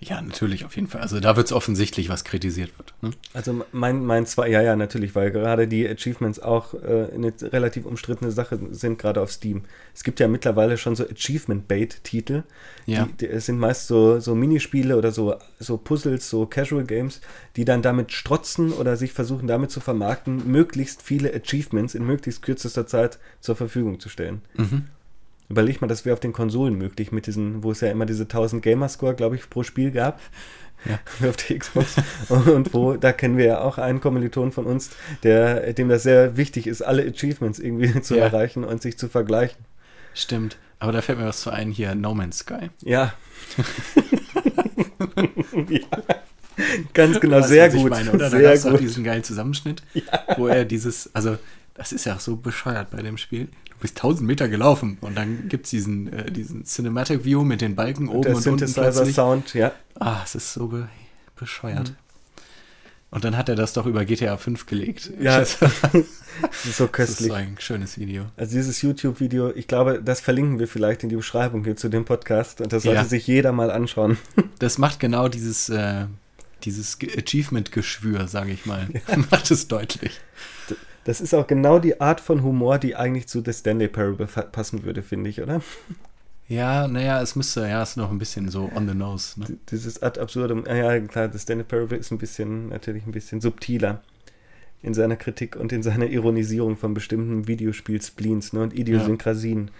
[0.00, 1.00] Ja, natürlich, auf jeden Fall.
[1.00, 2.92] Also da wird es offensichtlich, was kritisiert wird.
[3.00, 3.10] Ne?
[3.32, 7.86] Also mein, mein zwei, ja, ja, natürlich, weil gerade die Achievements auch äh, eine relativ
[7.86, 9.62] umstrittene Sache sind, gerade auf Steam.
[9.94, 12.42] Es gibt ja mittlerweile schon so Achievement-Bait-Titel.
[12.84, 13.04] Ja.
[13.06, 17.22] Die, die, es sind meist so, so Minispiele oder so, so Puzzles, so Casual Games,
[17.56, 22.42] die dann damit strotzen oder sich versuchen damit zu vermarkten, möglichst viele Achievements in möglichst
[22.42, 24.42] kürzester Zeit zur Verfügung zu stellen.
[24.56, 24.88] Mhm.
[25.48, 28.22] Überleg mal, das wäre auf den Konsolen möglich, mit diesen, wo es ja immer diese
[28.24, 30.20] 1000 Gamerscore, glaube ich, pro Spiel gab.
[30.86, 30.98] Ja.
[31.28, 31.96] Auf der Xbox.
[32.28, 34.90] Und wo, da kennen wir ja auch einen Kommiliton von uns,
[35.22, 38.24] der, dem das sehr wichtig ist, alle Achievements irgendwie zu Ja.
[38.24, 39.64] erreichen und sich zu vergleichen.
[40.12, 40.58] Stimmt.
[40.80, 42.68] Aber da fällt mir was zu ein hier, No Man's Sky.
[42.82, 43.14] Ja.
[45.68, 45.80] ja.
[46.92, 47.90] Ganz genau, sehr gut.
[47.90, 48.18] Meine, oder?
[48.18, 48.80] Da sehr gab es auch gut.
[48.80, 49.82] diesen geilen Zusammenschnitt,
[50.36, 51.36] wo er dieses, also
[51.74, 53.46] das ist ja auch so bescheuert bei dem Spiel.
[53.70, 57.60] Du bist 1000 Meter gelaufen und dann gibt es diesen, äh, diesen Cinematic View mit
[57.60, 58.84] den Balken oben Der und unten plötzlich.
[58.84, 59.72] Synthesizer-Sound, ja.
[59.98, 60.88] Ah, es ist so be
[61.36, 61.90] bescheuert.
[61.90, 61.96] Mhm.
[63.10, 65.10] Und dann hat er das doch über GTA 5 gelegt.
[65.20, 65.66] Ja, das, ist so
[66.42, 67.28] das ist köstlich.
[67.28, 68.24] so ein schönes Video.
[68.36, 72.04] Also dieses YouTube-Video, ich glaube, das verlinken wir vielleicht in die Beschreibung hier zu dem
[72.04, 73.04] Podcast und das sollte Ja.
[73.04, 74.16] sich jeder mal anschauen.
[74.60, 76.06] Das macht genau dieses, äh,
[76.62, 78.88] dieses Ge- Achievement-Geschwür, sage ich mal.
[79.30, 80.20] macht es deutlich.
[81.04, 84.84] Das ist auch genau die Art von Humor, die eigentlich zu The Stanley Parable passen
[84.84, 85.60] würde, finde ich, oder?
[86.48, 89.40] Ja, naja, es müsste, ja, es ist noch ein bisschen so on the nose.
[89.40, 89.58] Ne?
[89.70, 90.64] Dieses ad absurdum.
[90.66, 94.02] Ja, ja, klar, The Stanley Parable ist ein bisschen, natürlich ein bisschen subtiler
[94.82, 99.66] in seiner Kritik und in seiner Ironisierung von bestimmten Videospiel-Spleens ne, und Idiosynkrasien.
[99.66, 99.72] Ja.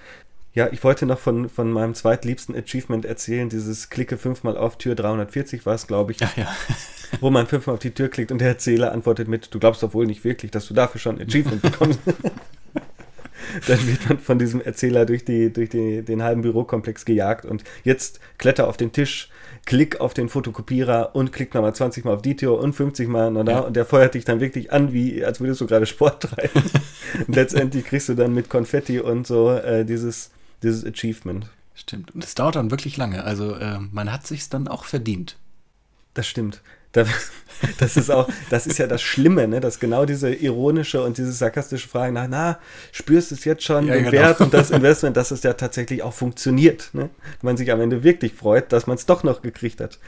[0.55, 5.67] Ich wollte noch von, von meinem zweitliebsten Achievement erzählen, dieses Klicke fünfmal auf Tür 340
[5.67, 6.49] war es, glaube ich, Ja, ja.
[7.21, 9.95] wo man fünfmal auf die Tür klickt und der Erzähler antwortet mit, du glaubst doch
[9.95, 11.99] wohl nicht wirklich, dass du dafür schon ein Achievement bekommst.
[13.67, 17.63] Dann wird man von diesem Erzähler durch, die, durch die, den halben Bürokomplex gejagt und
[17.85, 19.29] jetzt kletter auf den Tisch,
[19.67, 23.31] klick auf den Fotokopierer und klick nochmal 20 Mal auf die Tür und 50 Mal
[23.31, 23.59] na da Ja.
[23.61, 26.63] und der feuert dich dann wirklich an, wie als würdest du gerade Sport treiben.
[27.27, 30.31] und letztendlich kriegst du dann mit Konfetti und so äh, dieses,
[30.65, 31.47] dieses Achievement.
[31.75, 32.15] Stimmt.
[32.15, 33.25] Und es dauert dann wirklich lange.
[33.25, 35.37] Also äh, man hat sich's dann auch verdient.
[36.15, 36.61] Das stimmt.
[36.93, 37.05] Da-
[37.79, 39.61] Das ist auch, das ist ja das Schlimme, ne?
[39.61, 42.59] dass genau diese ironische und diese sarkastische Frage nach, na,
[42.93, 44.12] spürst du es jetzt schon, Ja, den genau.
[44.12, 46.91] Wert und das Investment, dass es ja tatsächlich auch funktioniert.
[46.93, 47.11] Ne?
[47.43, 49.99] Man sich am Ende wirklich freut, dass man es doch noch gekriegt hat.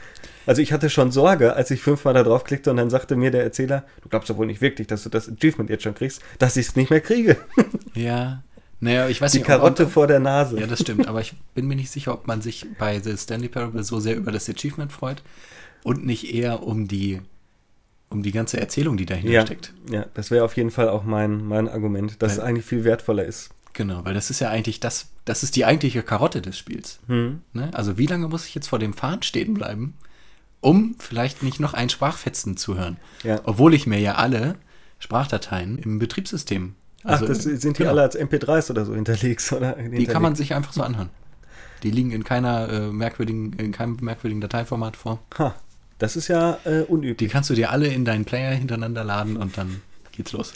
[0.45, 3.31] Also ich hatte schon Sorge, als ich fünfmal da drauf klickte und dann sagte mir
[3.31, 6.21] der Erzähler, du glaubst doch wohl nicht wirklich, dass du das Achievement jetzt schon kriegst,
[6.37, 7.37] dass ich es nicht mehr kriege.
[7.95, 8.43] Ja,
[8.79, 10.59] Naja, ich weiß Die nicht, Karotte ob, vor der Nase.
[10.59, 13.49] Ja, das stimmt, aber ich bin mir nicht sicher, ob man sich bei The Stanley
[13.49, 15.23] Parable so sehr über das Achievement freut
[15.83, 17.21] und nicht eher um die,
[18.09, 19.73] um die ganze Erzählung, die dahinter ja, steckt.
[19.89, 22.83] ja, das wäre auf jeden Fall auch mein, mein Argument, dass es Weil- eigentlich viel
[22.83, 23.49] wertvoller ist.
[23.73, 26.99] Genau, weil das ist ja eigentlich das, das ist die eigentliche Karotte des Spiels.
[27.07, 27.41] Hm.
[27.53, 27.69] Ne?
[27.73, 29.93] Also wie lange muss ich jetzt vor dem Fahren stehen bleiben,
[30.61, 32.97] um vielleicht nicht noch ein Sprachfetzen zu hören?
[33.23, 33.39] Ja.
[33.43, 34.55] Obwohl ich mir ja alle
[34.97, 36.73] Sprachdateien im Betriebssystem.
[37.07, 39.73] Ach, das sind die genau, alle als MP3s oder so hinterlegt, oder?
[39.73, 41.09] Die kann man sich einfach so anhören.
[41.83, 45.19] Die liegen in keiner äh, merkwürdigen, in keinem merkwürdigen Dateiformat vor.
[45.37, 45.55] Ha,
[45.99, 47.17] das ist ja äh, unüblich.
[47.17, 49.81] Die kannst du dir alle in deinen Player hintereinander laden und dann
[50.11, 50.53] geht's los.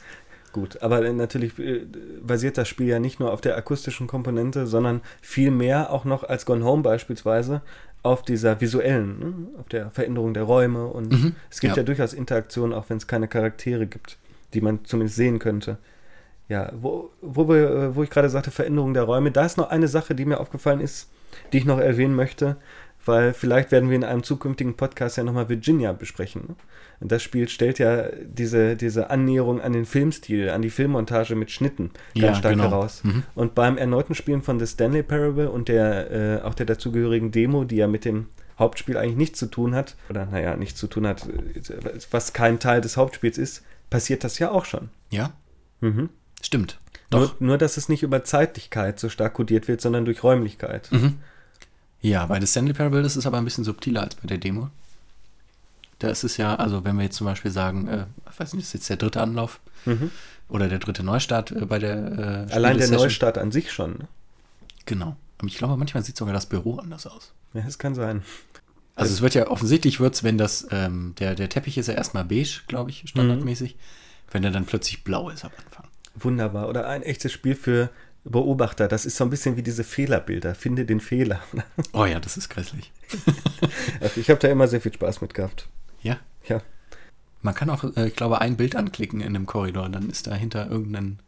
[0.51, 1.85] Gut, aber äh, natürlich äh,
[2.21, 6.23] basiert das Spiel ja nicht nur auf der akustischen Komponente, sondern viel mehr auch noch
[6.23, 7.61] als Gone Home beispielsweise
[8.03, 9.33] auf dieser visuellen, ne?
[9.59, 11.81] auf der Veränderung der Räume und Mhm, es gibt ja.
[11.81, 11.85] ja.
[11.85, 14.17] durchaus Interaktionen, auch wenn es keine Charaktere gibt,
[14.53, 15.77] die man zumindest sehen könnte.
[16.51, 19.87] Ja, wo, wo, wir, wo ich gerade sagte, Veränderung der Räume, da ist noch eine
[19.87, 21.09] Sache, die mir aufgefallen ist,
[21.53, 22.57] die ich noch erwähnen möchte,
[23.05, 26.57] weil vielleicht werden wir in einem zukünftigen Podcast ja nochmal Virginia besprechen.
[26.99, 31.51] Und das Spiel stellt ja diese, diese Annäherung an den Filmstil, an die Filmmontage mit
[31.51, 32.65] Schnitten ganz Ja, stark genau.
[32.65, 33.01] heraus.
[33.05, 33.23] Mhm.
[33.33, 37.63] Und beim erneuten Spielen von The Stanley Parable und der äh, auch der dazugehörigen Demo,
[37.63, 38.27] die ja mit dem
[38.59, 41.27] Hauptspiel eigentlich nichts zu tun hat, oder naja, nichts zu tun hat,
[42.11, 44.89] was kein Teil des Hauptspiels ist, passiert das ja auch schon.
[45.11, 45.31] Ja,
[45.79, 46.09] Mhm.
[46.41, 46.77] Stimmt.
[47.11, 47.39] Nur, Doch.
[47.39, 50.91] nur, dass es nicht über Zeitlichkeit so stark kodiert wird, sondern durch Räumlichkeit.
[50.91, 51.17] Mhm.
[52.01, 54.69] Ja, bei The Stanley Parable ist es aber ein bisschen subtiler als bei der Demo.
[55.99, 58.63] Da ist es ja, also wenn wir jetzt zum Beispiel sagen, äh, ich weiß nicht,
[58.63, 60.11] das ist jetzt der dritte Anlauf Mhm.
[60.47, 62.87] oder der dritte Neustart äh, bei der äh, Allein der.
[62.89, 63.91] Neustart an sich schon.
[63.93, 64.07] Ne?
[64.85, 65.15] Genau.
[65.39, 67.33] Aber ich glaube, manchmal sieht sogar das Büro anders aus.
[67.53, 68.21] Ja, das kann sein.
[68.95, 72.25] Also es wird ja offensichtlich wird's, wenn das, ähm, der, der Teppich ist ja erstmal
[72.25, 73.75] beige, glaube ich, standardmäßig.
[74.31, 75.85] Wenn er dann plötzlich blau ist am Anfang.
[76.15, 76.69] Wunderbar.
[76.69, 77.89] Oder ein echtes Spiel für
[78.23, 78.87] Beobachter.
[78.87, 80.55] Das ist so ein bisschen wie diese Fehlerbilder.
[80.55, 81.41] Finde den Fehler.
[81.93, 82.91] Oh ja, das ist grässlich.
[83.99, 85.67] Also ich habe da immer sehr viel Spaß mit gehabt.
[86.01, 86.17] Ja.
[86.47, 86.61] Ja.
[87.41, 90.69] Man kann auch, äh, ich glaube, ein Bild anklicken in einem Korridor, dann ist dahinter
[90.69, 91.19] irgendein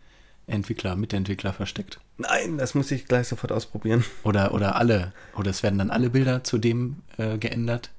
[0.48, 2.00] Entwickler, Mitentwickler versteckt.
[2.18, 4.04] Nein, das muss ich gleich sofort ausprobieren.
[4.24, 7.92] Oder, oder alle, oder es werden dann alle Bilder zu dem äh, geändert.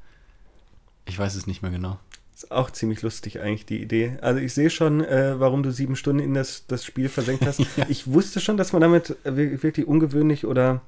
[1.07, 1.99] Ich weiß es nicht mehr genau.
[2.45, 4.19] Ist auch ziemlich lustig eigentlich, die Idee.
[4.21, 7.61] Also ich sehe schon, äh, warum du sieben Stunden in das, das Spiel versenkt hast.
[7.77, 7.87] Ja.
[7.89, 10.83] Ich wusste schon, dass man damit wir- wirklich ungewöhnlich oder,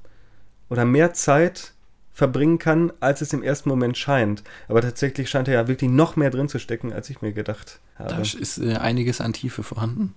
[0.68, 1.72] oder mehr Zeit
[2.12, 4.42] verbringen kann, als es im ersten Moment scheint.
[4.68, 7.80] Aber tatsächlich scheint er ja wirklich noch mehr drin zu stecken, als ich mir gedacht
[7.96, 8.10] habe.
[8.10, 10.14] Da ist äh, einiges an Tiefe vorhanden.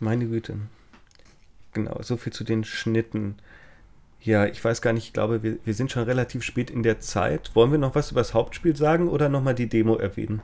[0.00, 0.54] Meine Güte.
[1.72, 3.36] Genau, so viel zu den Schnitten.
[4.20, 7.00] Ja, ich weiß gar nicht, ich glaube, wir, wir sind schon relativ spät in der
[7.00, 7.50] Zeit.
[7.54, 10.42] Wollen wir noch was über das Hauptspiel sagen oder nochmal die Demo erwähnen?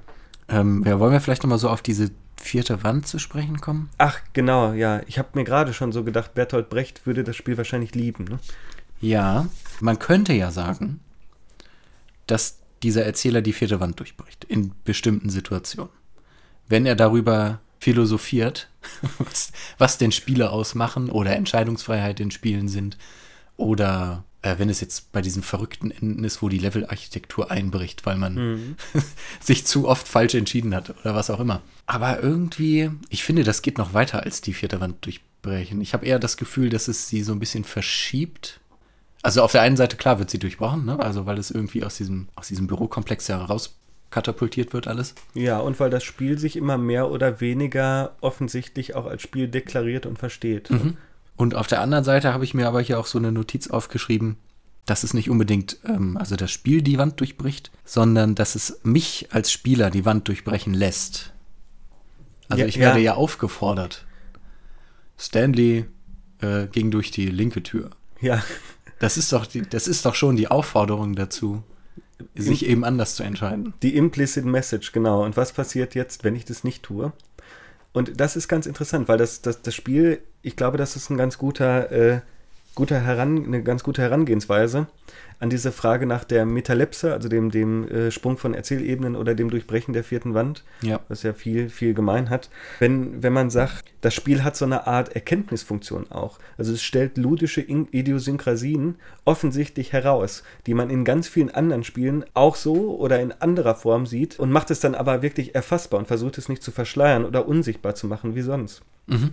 [0.49, 3.89] Ähm, ja, wollen wir vielleicht nochmal so auf diese vierte Wand zu sprechen kommen?
[3.99, 5.01] Ach, genau, ja.
[5.07, 8.25] Ich habe mir gerade schon so gedacht, Bertolt Brecht würde das Spiel wahrscheinlich lieben.
[8.25, 8.39] Ne?
[9.01, 9.47] Ja,
[9.81, 11.01] man könnte ja sagen,
[12.27, 15.93] dass dieser Erzähler die vierte Wand durchbricht in bestimmten Situationen.
[16.69, 18.69] Wenn er darüber philosophiert,
[19.19, 22.99] was, was denn Spiele ausmachen oder Entscheidungsfreiheit in Spielen sind
[23.57, 28.17] oder äh, wenn es jetzt bei diesen verrückten Enden ist, wo die Levelarchitektur einbricht, weil
[28.17, 28.77] man
[29.41, 31.63] sich zu oft falsch entschieden hat oder was auch immer.
[31.87, 35.81] Aber irgendwie, ich finde, das geht noch weiter als die vierte Wand durchbrechen.
[35.81, 38.61] Ich habe eher das Gefühl, dass es sie so ein bisschen verschiebt.
[39.23, 40.99] Also auf der einen Seite, klar, wird sie durchbrochen, ne?
[40.99, 43.77] Also weil es irgendwie aus diesem, aus diesem Bürokomplex heraus
[44.11, 45.15] katapultiert wird alles.
[45.35, 50.07] Ja, und weil das Spiel sich immer mehr oder weniger offensichtlich auch als Spiel deklariert
[50.07, 50.71] und versteht.
[50.71, 50.97] Mhm.
[51.43, 54.37] Und auf der anderen Seite habe ich mir aber hier auch so eine Notiz aufgeschrieben,
[54.87, 59.27] dass es nicht unbedingt, ähm, also das Spiel die Wand durchbricht, sondern dass es mich
[59.33, 61.33] als Spieler die Wand durchbrechen lässt.
[62.49, 63.07] Also Ja, ich werde ja.
[63.07, 64.07] ja aufgefordert.
[65.19, 65.87] Stanley
[66.41, 67.91] äh, ging durch die linke Tür.
[68.21, 68.41] Ja,
[69.01, 71.65] Das ist doch, die, das ist doch schon die Aufforderung dazu,
[72.37, 73.75] sich eben anders zu entscheiden.
[73.83, 75.25] Die implicit message, genau.
[75.25, 77.13] Und was passiert jetzt, wenn ich das nicht tue?
[77.93, 81.17] Und das ist ganz interessant, weil das, das, das Spiel, ich glaube, das ist ein
[81.17, 82.21] ganz guter, äh,
[82.75, 84.87] guter Heran, eine ganz gute Herangehensweise
[85.39, 89.51] an diese Frage nach der Metalepse, also dem, dem äh, Sprung von Erzählebenen oder dem
[89.51, 91.01] Durchbrechen der vierten Wand, Ja.
[91.09, 92.49] was ja viel, viel gemein hat.
[92.79, 96.39] Wenn, wenn man sagt, das Spiel hat so eine Art Erkenntnisfunktion auch.
[96.59, 102.55] Also es stellt ludische Idiosynkrasien offensichtlich heraus, die man in ganz vielen anderen Spielen auch
[102.55, 106.39] so oder in anderer Form sieht und macht es dann aber wirklich erfassbar und versucht
[106.39, 108.83] es nicht zu verschleiern oder unsichtbar zu machen wie sonst.
[109.09, 109.31] Mhm.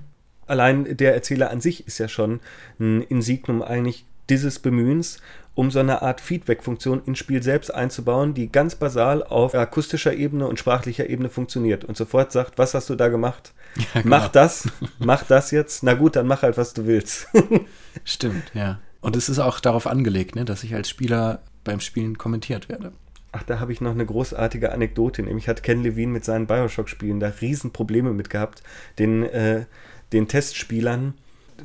[0.50, 2.40] Allein der Erzähler an sich ist ja schon
[2.80, 5.20] ein Insignum eigentlich dieses Bemühens
[5.60, 10.48] um so eine Art Feedback-Funktion ins Spiel selbst einzubauen, die ganz basal auf akustischer Ebene
[10.48, 13.54] und sprachlicher Ebene funktioniert und sofort sagt, was hast du da gemacht?
[13.94, 14.32] Ja, Mach genau.
[14.32, 15.84] das, mach das jetzt.
[15.84, 17.28] Na gut, dann mach halt, was du willst.
[18.04, 18.80] Stimmt, ja.
[19.00, 22.94] Und es ist auch darauf angelegt, ne, dass ich als Spieler beim Spielen kommentiert werde.
[23.32, 25.22] Ach, da habe ich noch eine großartige Anekdote.
[25.22, 28.64] Nämlich hat Ken Levine mit seinen Bioshock-Spielen da Riesenprobleme mit gehabt,
[28.98, 29.66] den, äh,
[30.14, 31.14] den Testspielern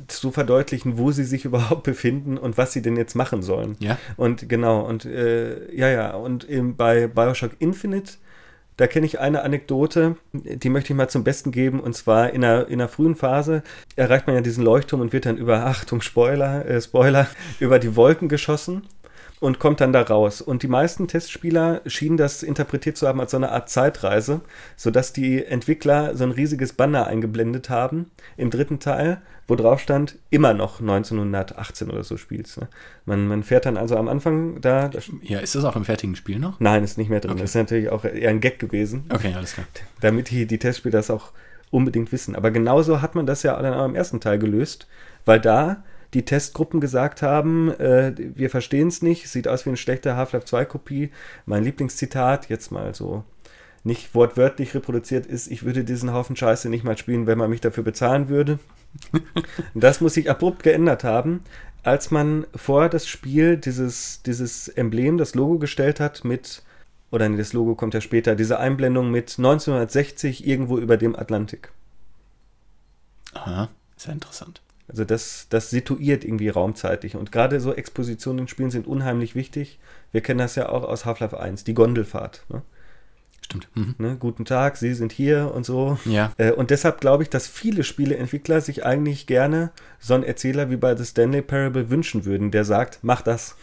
[0.07, 3.75] zu verdeutlichen, wo sie sich überhaupt befinden und was sie denn jetzt machen sollen.
[3.79, 3.97] Ja?
[4.17, 8.13] Und genau, und äh, ja, ja, und im, bei Bioshock Infinite,
[8.77, 12.43] da kenne ich eine Anekdote, die möchte ich mal zum Besten geben, und zwar in
[12.43, 13.63] einer, in einer frühen Phase
[13.95, 17.27] erreicht man ja diesen Leuchtturm und wird dann über, Achtung, Spoiler, äh, Spoiler,
[17.59, 18.83] über die Wolken geschossen
[19.39, 20.41] und kommt dann da raus.
[20.41, 24.41] Und die meisten Testspieler schienen das interpretiert zu haben als so eine Art Zeitreise,
[24.77, 30.17] sodass die Entwickler so ein riesiges Banner eingeblendet haben im dritten Teil, wo drauf stand,
[30.29, 32.59] immer noch 1918 oder so spielst.
[32.59, 32.67] Ne?
[33.05, 34.87] Man, man fährt dann also am Anfang da.
[34.87, 36.59] da Ja, ist das auch im fertigen Spiel noch?
[36.59, 37.31] Nein, ist nicht mehr drin.
[37.31, 37.41] Okay.
[37.41, 39.67] Das ist natürlich auch eher ein Gag gewesen, Okay, alles klar.
[40.01, 41.31] damit die, die Testspieler das auch
[41.71, 42.35] unbedingt wissen.
[42.35, 44.87] Aber genauso hat man das ja dann auch im ersten Teil gelöst,
[45.25, 45.83] weil da
[46.15, 50.47] die Testgruppen gesagt haben, äh, wir verstehen es nicht, sieht aus wie eine schlechte Half-Life
[50.47, 51.11] 2-Kopie.
[51.45, 53.23] Mein Lieblingszitat, jetzt mal so
[53.83, 57.61] nicht wortwörtlich reproduziert ist, ich würde diesen Haufen Scheiße nicht mal spielen, wenn man mich
[57.61, 58.57] dafür bezahlen würde.
[59.75, 61.41] das muss sich abrupt geändert haben,
[61.83, 66.63] als man vor das Spiel dieses, dieses Emblem, das Logo gestellt hat mit,
[67.11, 71.71] oder nee, das Logo kommt ja später, diese Einblendung mit 1960 irgendwo über dem Atlantik.
[73.33, 74.61] Aha, ja interessant.
[74.87, 77.15] Also das, das situiert irgendwie raumzeitlich.
[77.15, 79.79] Und gerade so Expositionen in Spielen sind unheimlich wichtig.
[80.11, 82.43] Wir kennen das ja auch aus Half-Life 1, die Gondelfahrt.
[82.49, 82.61] Ne?
[83.41, 83.67] Stimmt.
[83.75, 83.95] Mhm.
[83.97, 84.15] Ne?
[84.19, 85.97] Guten Tag, Sie sind hier und so.
[86.05, 90.69] Ja, Äh, und deshalb glaube ich, dass viele Spieleentwickler sich eigentlich gerne so einen Erzähler
[90.69, 93.55] wie bei The Stanley Parable wünschen würden, der sagt, mach das.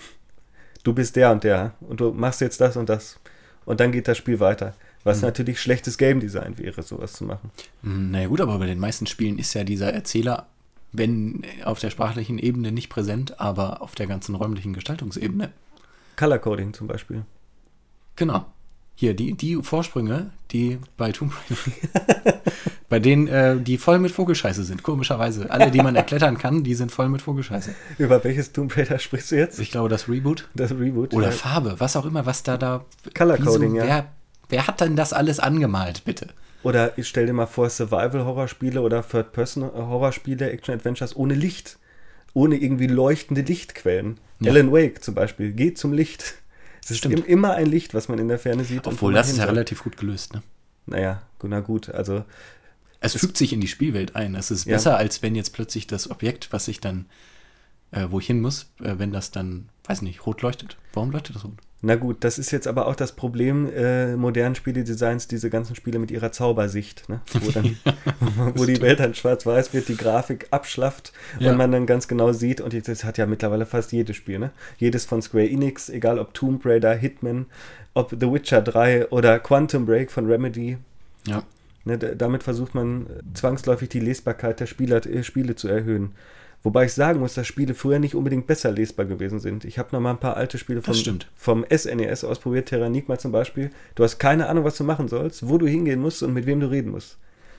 [0.84, 3.18] Du bist der und der und du machst jetzt das und das.
[3.64, 4.74] Und dann geht das Spiel weiter.
[5.04, 5.26] Was Mhm.
[5.26, 7.50] natürlich schlechtes Game Design wäre, sowas zu machen.
[7.82, 10.46] Naja gut, aber bei den meisten Spielen ist ja dieser Erzähler,
[10.92, 15.50] wenn auf der sprachlichen Ebene nicht präsent, aber auf der ganzen räumlichen Gestaltungsebene.
[16.16, 17.24] Color Coding zum Beispiel.
[18.16, 18.46] Genau.
[18.94, 22.42] Hier, die, die Vorsprünge, die bei Tomb Raider,
[22.90, 25.50] bei denen, äh, die voll mit Vogelscheiße sind, komischerweise.
[25.50, 27.74] Alle, die man erklettern kann, die sind voll mit Vogelscheiße.
[27.96, 29.58] Über welches Tomb Raider sprichst du jetzt?
[29.58, 30.48] Ich glaube, das Reboot.
[30.54, 31.14] Das Reboot?
[31.14, 31.32] Oder Ja.
[31.32, 32.84] Farbe, was auch immer, was da da.
[33.16, 33.86] Color wieso, Coding, ja.
[33.86, 34.08] Wer,
[34.50, 36.28] wer hat denn das alles angemalt, bitte?
[36.62, 41.78] Oder ich stell dir mal vor, Survival-Horrorspiele oder Third-Person-Horrorspiele, Action-Adventures ohne Licht.
[42.34, 44.18] Ohne irgendwie leuchtende Lichtquellen.
[44.40, 44.52] Ja.
[44.52, 46.34] Alan Wake zum Beispiel, geht zum Licht.
[46.82, 47.18] Es ist Stimmt.
[47.20, 48.86] im, immer ein Licht, was man in der Ferne sieht.
[48.86, 50.42] Obwohl, das ist ja relativ gut gelöst, ne?
[50.86, 52.24] Naja, na gut, also
[53.00, 54.34] Es fügt sich in die Spielwelt ein.
[54.34, 54.76] Es ist Ja.
[54.76, 57.06] besser, als wenn jetzt plötzlich das Objekt, was ich dann,
[57.90, 60.76] äh, wo ich hin muss, äh, wenn das dann, weiß nicht, rot leuchtet.
[60.94, 61.52] Warum leuchtet das rot?
[61.84, 65.98] Na gut, das ist jetzt aber auch das Problem äh, modernen Spieledesigns, diese ganzen Spiele
[65.98, 67.20] mit ihrer Zaubersicht, ne?
[67.40, 67.76] wo, dann,
[68.54, 71.50] wo die Welt dann schwarz-weiß wird, die Grafik abschlafft Ja.
[71.50, 74.52] und man dann ganz genau sieht, und das hat ja mittlerweile fast jedes Spiel, ne?
[74.78, 77.46] jedes von Square Enix, egal ob Tomb Raider, Hitman,
[77.94, 80.78] ob The Witcher 3 oder Quantum Break von Remedy,
[81.26, 81.42] Ja.
[81.84, 86.12] Ne, damit versucht man äh, zwangsläufig die Lesbarkeit der Spieler, äh, Spiele zu erhöhen.
[86.64, 89.64] Wobei ich sagen muss, dass Spiele früher nicht unbedingt besser lesbar gewesen sind.
[89.64, 90.94] Ich habe noch mal ein paar alte Spiele vom,
[91.34, 93.70] vom SNES ausprobiert, Terranigma zum Beispiel.
[93.96, 96.60] Du hast keine Ahnung, was du machen sollst, wo du hingehen musst und mit wem
[96.60, 97.18] du reden musst.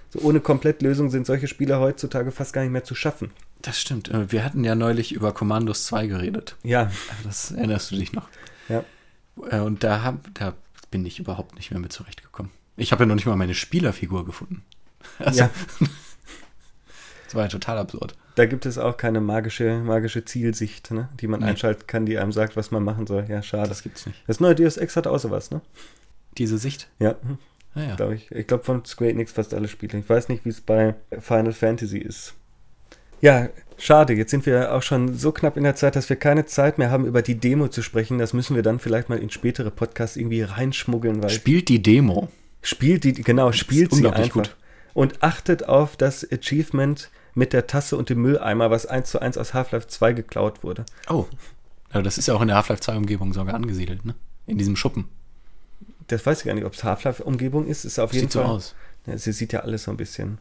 [0.10, 3.32] So ohne Komplettlösung sind solche Spiele heutzutage fast gar nicht mehr zu schaffen.
[3.62, 4.10] Das stimmt.
[4.10, 6.56] Äh, Wir hatten ja neulich über Commandos 2 geredet.
[6.64, 6.90] Ja,
[7.26, 8.30] Das erinnerst du dich noch.
[8.70, 8.84] ja.
[9.50, 10.54] Äh, Und da, hab, da
[10.92, 12.52] bin ich überhaupt nicht mehr mit zurechtgekommen.
[12.78, 14.64] Ich habe ja noch nicht mal meine Spielerfigur gefunden.
[15.20, 15.50] Also, ja.
[17.26, 18.16] Das war ja total absurd.
[18.36, 21.48] Da gibt es auch keine magische, magische Zielsicht, ne, die man Nee.
[21.48, 23.26] einschalten kann, die einem sagt, was man machen soll.
[23.30, 23.70] Ja, schade.
[23.70, 24.24] Das gibt's nicht.
[24.28, 25.62] Das neue Deus Ex hat auch sowas, ne?
[26.40, 26.90] Diese Sicht?
[27.00, 27.16] Ja,
[27.76, 27.96] Naja.
[27.96, 28.32] glaube ich.
[28.32, 30.00] Ich glaube von Square Enix fast alle Spiele.
[30.00, 32.34] Ich weiß nicht, wie es bei Final Fantasy ist.
[33.22, 34.14] Ja, schade.
[34.14, 36.90] Jetzt sind wir auch schon so knapp in der Zeit, dass wir keine Zeit mehr
[36.90, 38.18] haben, über die Demo zu sprechen.
[38.18, 42.30] Das müssen wir dann vielleicht mal in spätere Podcasts irgendwie reinschmuggeln, weil Spielt die Demo.
[42.64, 44.30] spielt die, genau, spielt sie einfach.
[44.32, 44.56] gut.
[44.94, 49.38] Und achtet auf das Achievement mit der Tasse und dem Mülleimer, was eins zu eins
[49.38, 50.86] aus Half-Life 2 geklaut wurde.
[51.10, 51.26] Oh.
[51.94, 54.16] Ja, das ist ja auch in der Half-Life 2 Umgebung sogar angesiedelt, ne?
[54.46, 55.06] In diesem Schuppen.
[56.08, 57.86] Das weiß ich gar nicht, ob es Half-Life-Umgebung ist.
[57.86, 58.50] Ist auf jeden Sieht so Fall.
[58.50, 58.76] aus.
[59.06, 60.38] Ja, sie sieht ja alles so ein bisschen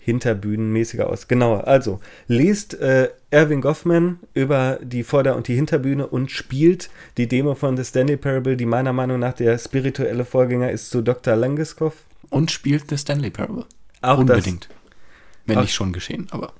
[0.00, 1.28] hinterbühnenmäßiger aus.
[1.28, 7.26] Genau, also lest äh, Erwin Goffman über die Vorder- und die Hinterbühne und spielt die
[7.26, 11.36] Demo von The Stanley Parable, die meiner Meinung nach der spirituelle Vorgänger ist zu Dr.
[11.36, 11.94] Langeskov.
[12.28, 13.64] Und spielt The Stanley Parable.
[14.02, 14.68] Auch Unbedingt.
[15.46, 15.62] Wenn Ach.
[15.62, 16.52] nicht schon geschehen, aber.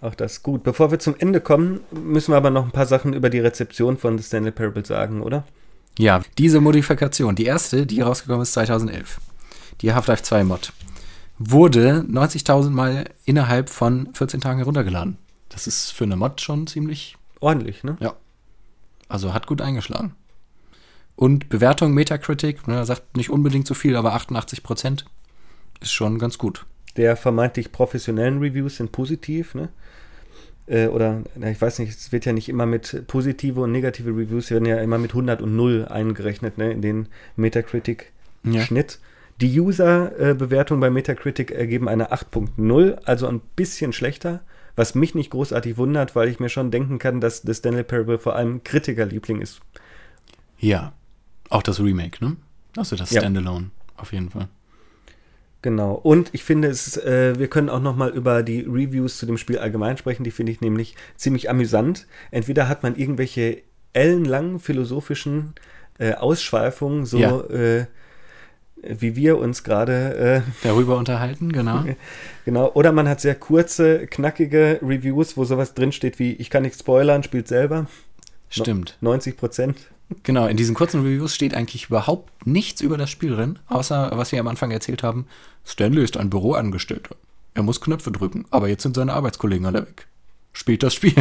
[0.00, 0.62] Auch das gut.
[0.62, 3.96] Bevor wir zum Ende kommen, müssen wir aber noch ein paar Sachen über die Rezeption
[3.96, 5.44] von The Stanley Parable sagen, oder?
[5.98, 9.20] Ja, diese Modifikation, die erste, die rausgekommen ist 2011,
[9.80, 10.72] die Half-Life 2 Mod,
[11.38, 15.16] wurde 90.000 Mal innerhalb von 14 Tagen heruntergeladen.
[15.48, 17.98] Das ist für eine Mod schon ziemlich Ordentlich, ne?
[18.00, 18.14] Ja.
[19.06, 20.14] Also hat gut eingeschlagen.
[21.14, 25.04] Und Bewertung Metacritic, ne, sagt nicht unbedingt so viel, aber 88 Prozent
[25.80, 26.64] ist schon ganz gut.
[26.96, 29.68] Der vermeintlich professionellen Reviews sind positiv, ne?
[30.66, 34.50] Äh, oder, ich weiß nicht, es wird ja nicht immer mit positive und negative Reviews,
[34.50, 36.72] werden ja immer mit 100 und 0 eingerechnet, ne?
[36.72, 38.98] In den Metacritic-Schnitt.
[39.40, 44.40] Die User-Bewertungen bei Metacritic ergeben eine 8.0, also ein bisschen schlechter,
[44.76, 48.18] was mich nicht großartig wundert, weil ich mir schon denken kann, dass The Stanley Parable
[48.18, 49.60] vor allem Kritikerliebling ist.
[50.58, 50.92] Ja.
[51.50, 52.36] Auch das Remake, ne?
[52.76, 53.20] Also das Ja.
[53.20, 54.48] Standalone, auf jeden Fall.
[55.64, 55.94] Genau.
[55.94, 59.38] Und ich finde, es, äh, wir können auch noch mal über die Reviews zu dem
[59.38, 60.22] Spiel allgemein sprechen.
[60.22, 62.06] Die finde ich nämlich ziemlich amüsant.
[62.30, 63.62] Entweder hat man irgendwelche
[63.94, 65.54] ellenlangen philosophischen
[65.98, 67.40] äh, Ausschweifungen, so Ja.
[67.44, 67.86] äh,
[68.82, 71.82] wie wir uns gerade äh, Darüber unterhalten, genau.
[72.44, 76.78] Genau, oder man hat sehr kurze, knackige Reviews, wo sowas drinsteht wie, ich kann nicht
[76.78, 77.86] spoilern, spielt selber.
[78.50, 78.98] Stimmt.
[79.00, 79.78] 90 Prozent.
[80.22, 84.32] Genau, in diesen kurzen Reviews steht eigentlich überhaupt nichts über das Spiel drin, außer was
[84.32, 85.26] wir am Anfang erzählt haben.
[85.66, 87.16] Stanley ist ein Büroangestellter.
[87.54, 90.06] Er muss Knöpfe drücken, aber jetzt sind seine Arbeitskollegen alle weg.
[90.52, 91.14] Spielt das Spiel.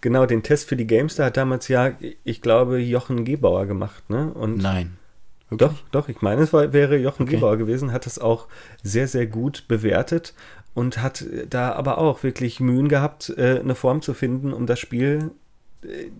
[0.00, 1.92] Genau, den Test für die Gamester hat damals ja,
[2.24, 4.32] ich glaube, Jochen Gebauer gemacht, ne?
[4.32, 4.96] Und Nein.
[5.50, 7.36] Doch, doch, ich meine, es war, wäre Jochen Okay.
[7.36, 8.48] Gebauer gewesen, hat es auch
[8.82, 10.34] sehr, sehr gut bewertet
[10.74, 14.78] und hat da aber auch wirklich Mühen gehabt, äh, eine Form zu finden, um das
[14.78, 15.30] Spiel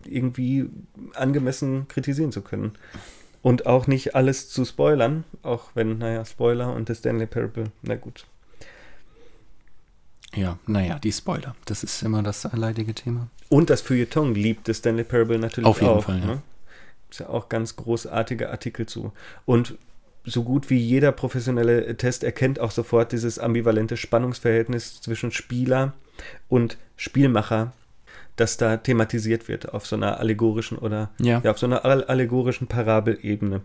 [0.04, 0.68] irgendwie
[1.14, 2.72] angemessen kritisieren zu können.
[3.40, 7.94] Und auch nicht alles zu spoilern, auch wenn, naja, Spoiler und das Stanley Parable, na
[7.94, 8.26] gut.
[10.34, 11.54] Ja, naja, die Spoiler.
[11.64, 13.28] Das ist immer das leidige Thema.
[13.48, 16.04] Und das Feuilleton liebt das Stanley Parable natürlich Auf jeden auch.
[16.04, 16.26] Fall, ja.
[16.26, 16.42] ne?
[17.10, 19.12] Ist ja auch ganz großartige Artikel zu.
[19.46, 19.78] Und
[20.24, 25.94] so gut wie jeder professionelle Test erkennt auch sofort dieses ambivalente Spannungsverhältnis zwischen Spieler
[26.48, 27.72] und Spielmacher,
[28.40, 31.42] das da thematisiert wird auf so einer allegorischen oder Ja.
[31.44, 33.60] auf so einer all- allegorischen Parabelebene.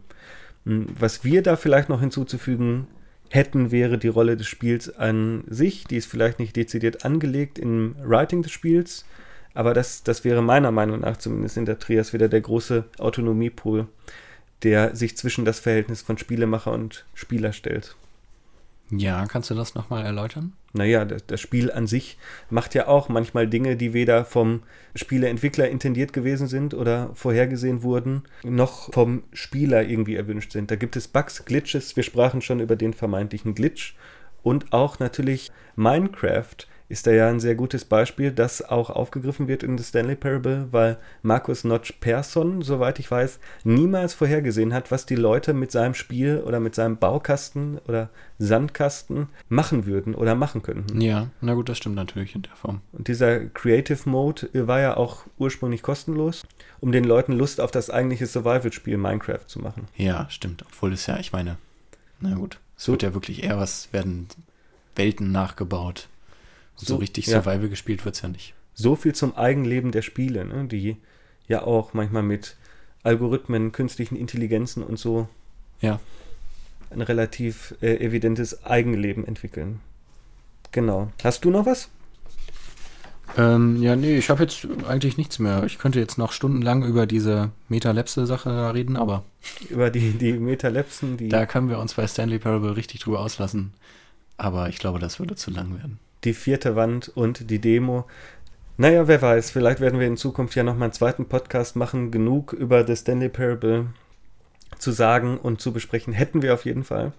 [0.66, 2.88] Hm, Was wir da vielleicht noch hinzuzufügen
[3.30, 5.86] hätten, wäre die Rolle des Spiels an sich.
[5.86, 9.06] Die ist vielleicht nicht dezidiert angelegt im Writing des Spiels,
[9.54, 13.88] aber das, das wäre meiner Meinung nach zumindest in der Trias wieder der große Autonomiepool,
[14.64, 17.96] der sich zwischen das Verhältnis von Spielemacher und Spieler stellt.
[18.92, 20.54] Ja, kannst du das nochmal erläutern?
[20.74, 22.18] Naja, das, Spiel an sich
[22.50, 24.64] macht ja auch manchmal Dinge, die weder vom
[24.96, 30.72] Spieleentwickler intendiert gewesen sind oder vorhergesehen wurden, noch vom Spieler irgendwie erwünscht sind.
[30.72, 33.96] Da gibt es Bugs, Glitches, wir sprachen schon über den vermeintlichen Glitch
[34.42, 39.64] und auch natürlich Minecraft ist da ja ein sehr gutes Beispiel, das auch aufgegriffen wird
[39.64, 45.06] in The Stanley Parable, weil Markus Notch Persson, soweit ich weiß, niemals vorhergesehen hat, was
[45.06, 50.62] die Leute mit seinem Spiel oder mit seinem Baukasten oder Sandkasten machen würden oder machen
[50.62, 51.02] könnten.
[51.02, 52.82] Ja, na gut, das stimmt natürlich in der Form.
[52.92, 56.44] Und dieser Creative Mode äh, war ja auch ursprünglich kostenlos,
[56.80, 59.88] um den Leuten Lust auf das eigentliche Survival-Spiel Minecraft zu machen.
[59.96, 60.64] Ja, stimmt.
[60.68, 61.58] Obwohl es ja, ich meine,
[62.20, 64.28] na gut, es So- wird ja wirklich eher was, werden
[64.96, 66.08] Welten nachgebaut.
[66.76, 67.42] So, So, richtig ja.
[67.42, 68.54] Survival gespielt wird es ja nicht.
[68.74, 70.66] So viel zum Eigenleben der Spiele, ne?
[70.66, 70.98] die
[71.48, 72.56] ja auch manchmal mit
[73.04, 75.28] Algorithmen, künstlichen Intelligenzen und so
[75.82, 76.00] Ja.
[76.90, 79.80] ein relativ äh, evidentes Eigenleben entwickeln.
[80.72, 81.12] Genau.
[81.24, 81.90] Hast du noch was?
[83.38, 85.64] Ähm, ja, nee, ich habe jetzt eigentlich nichts mehr.
[85.64, 89.24] Ich könnte jetzt noch stundenlang über diese Metalepse-Sache da reden, aber
[89.70, 93.74] Über die, die Metalepsen, die, da können wir uns bei Stanley Parable richtig drüber auslassen.
[94.38, 96.00] Aber ich glaube, das würde zu lang werden.
[96.24, 98.06] Die vierte Wand und die Demo.
[98.78, 102.12] Naja, wer weiß, vielleicht werden wir in Zukunft ja nochmal einen zweiten Podcast machen.
[102.12, 103.88] Genug über The Stanley Parable
[104.80, 107.14] zu sagen und zu besprechen hätten wir auf jeden Fall.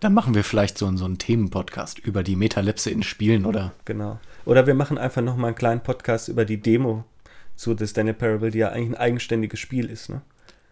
[0.00, 4.18] Dann machen wir vielleicht so, so einen Themenpodcast über die Metalepse in Spielen oder Genau.
[4.44, 7.04] Oder wir machen einfach nochmal einen kleinen Podcast über die Demo
[7.56, 10.22] zu The Stanley Parable, die ja eigentlich ein eigenständiges Spiel ist, ne?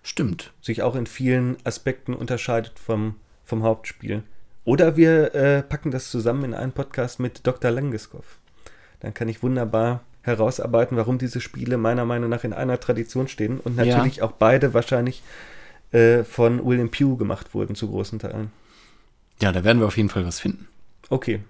[0.02, 0.52] Stimmt.
[0.62, 4.22] Sich auch in vielen Aspekten unterscheidet vom, vom Hauptspiel.
[4.68, 7.70] Oder wir äh, packen das zusammen in einen Podcast mit Dr.
[7.70, 8.36] Langeskov.
[9.00, 13.60] Dann kann ich wunderbar herausarbeiten, warum diese Spiele meiner Meinung nach in einer Tradition stehen
[13.60, 13.84] und Ja.
[13.86, 15.22] natürlich auch beide wahrscheinlich
[15.92, 18.50] äh, von William Pugh gemacht wurden zu großen Teilen.
[19.40, 20.68] Ja, da werden wir auf jeden Fall was finden.
[21.08, 21.40] Okay,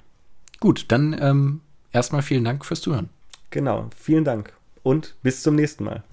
[0.60, 1.60] Gut, dann ähm,
[1.92, 3.08] erstmal vielen Dank fürs Zuhören.
[3.50, 3.88] genau.
[3.96, 4.52] Vielen Dank
[4.84, 6.04] und bis zum nächsten Mal.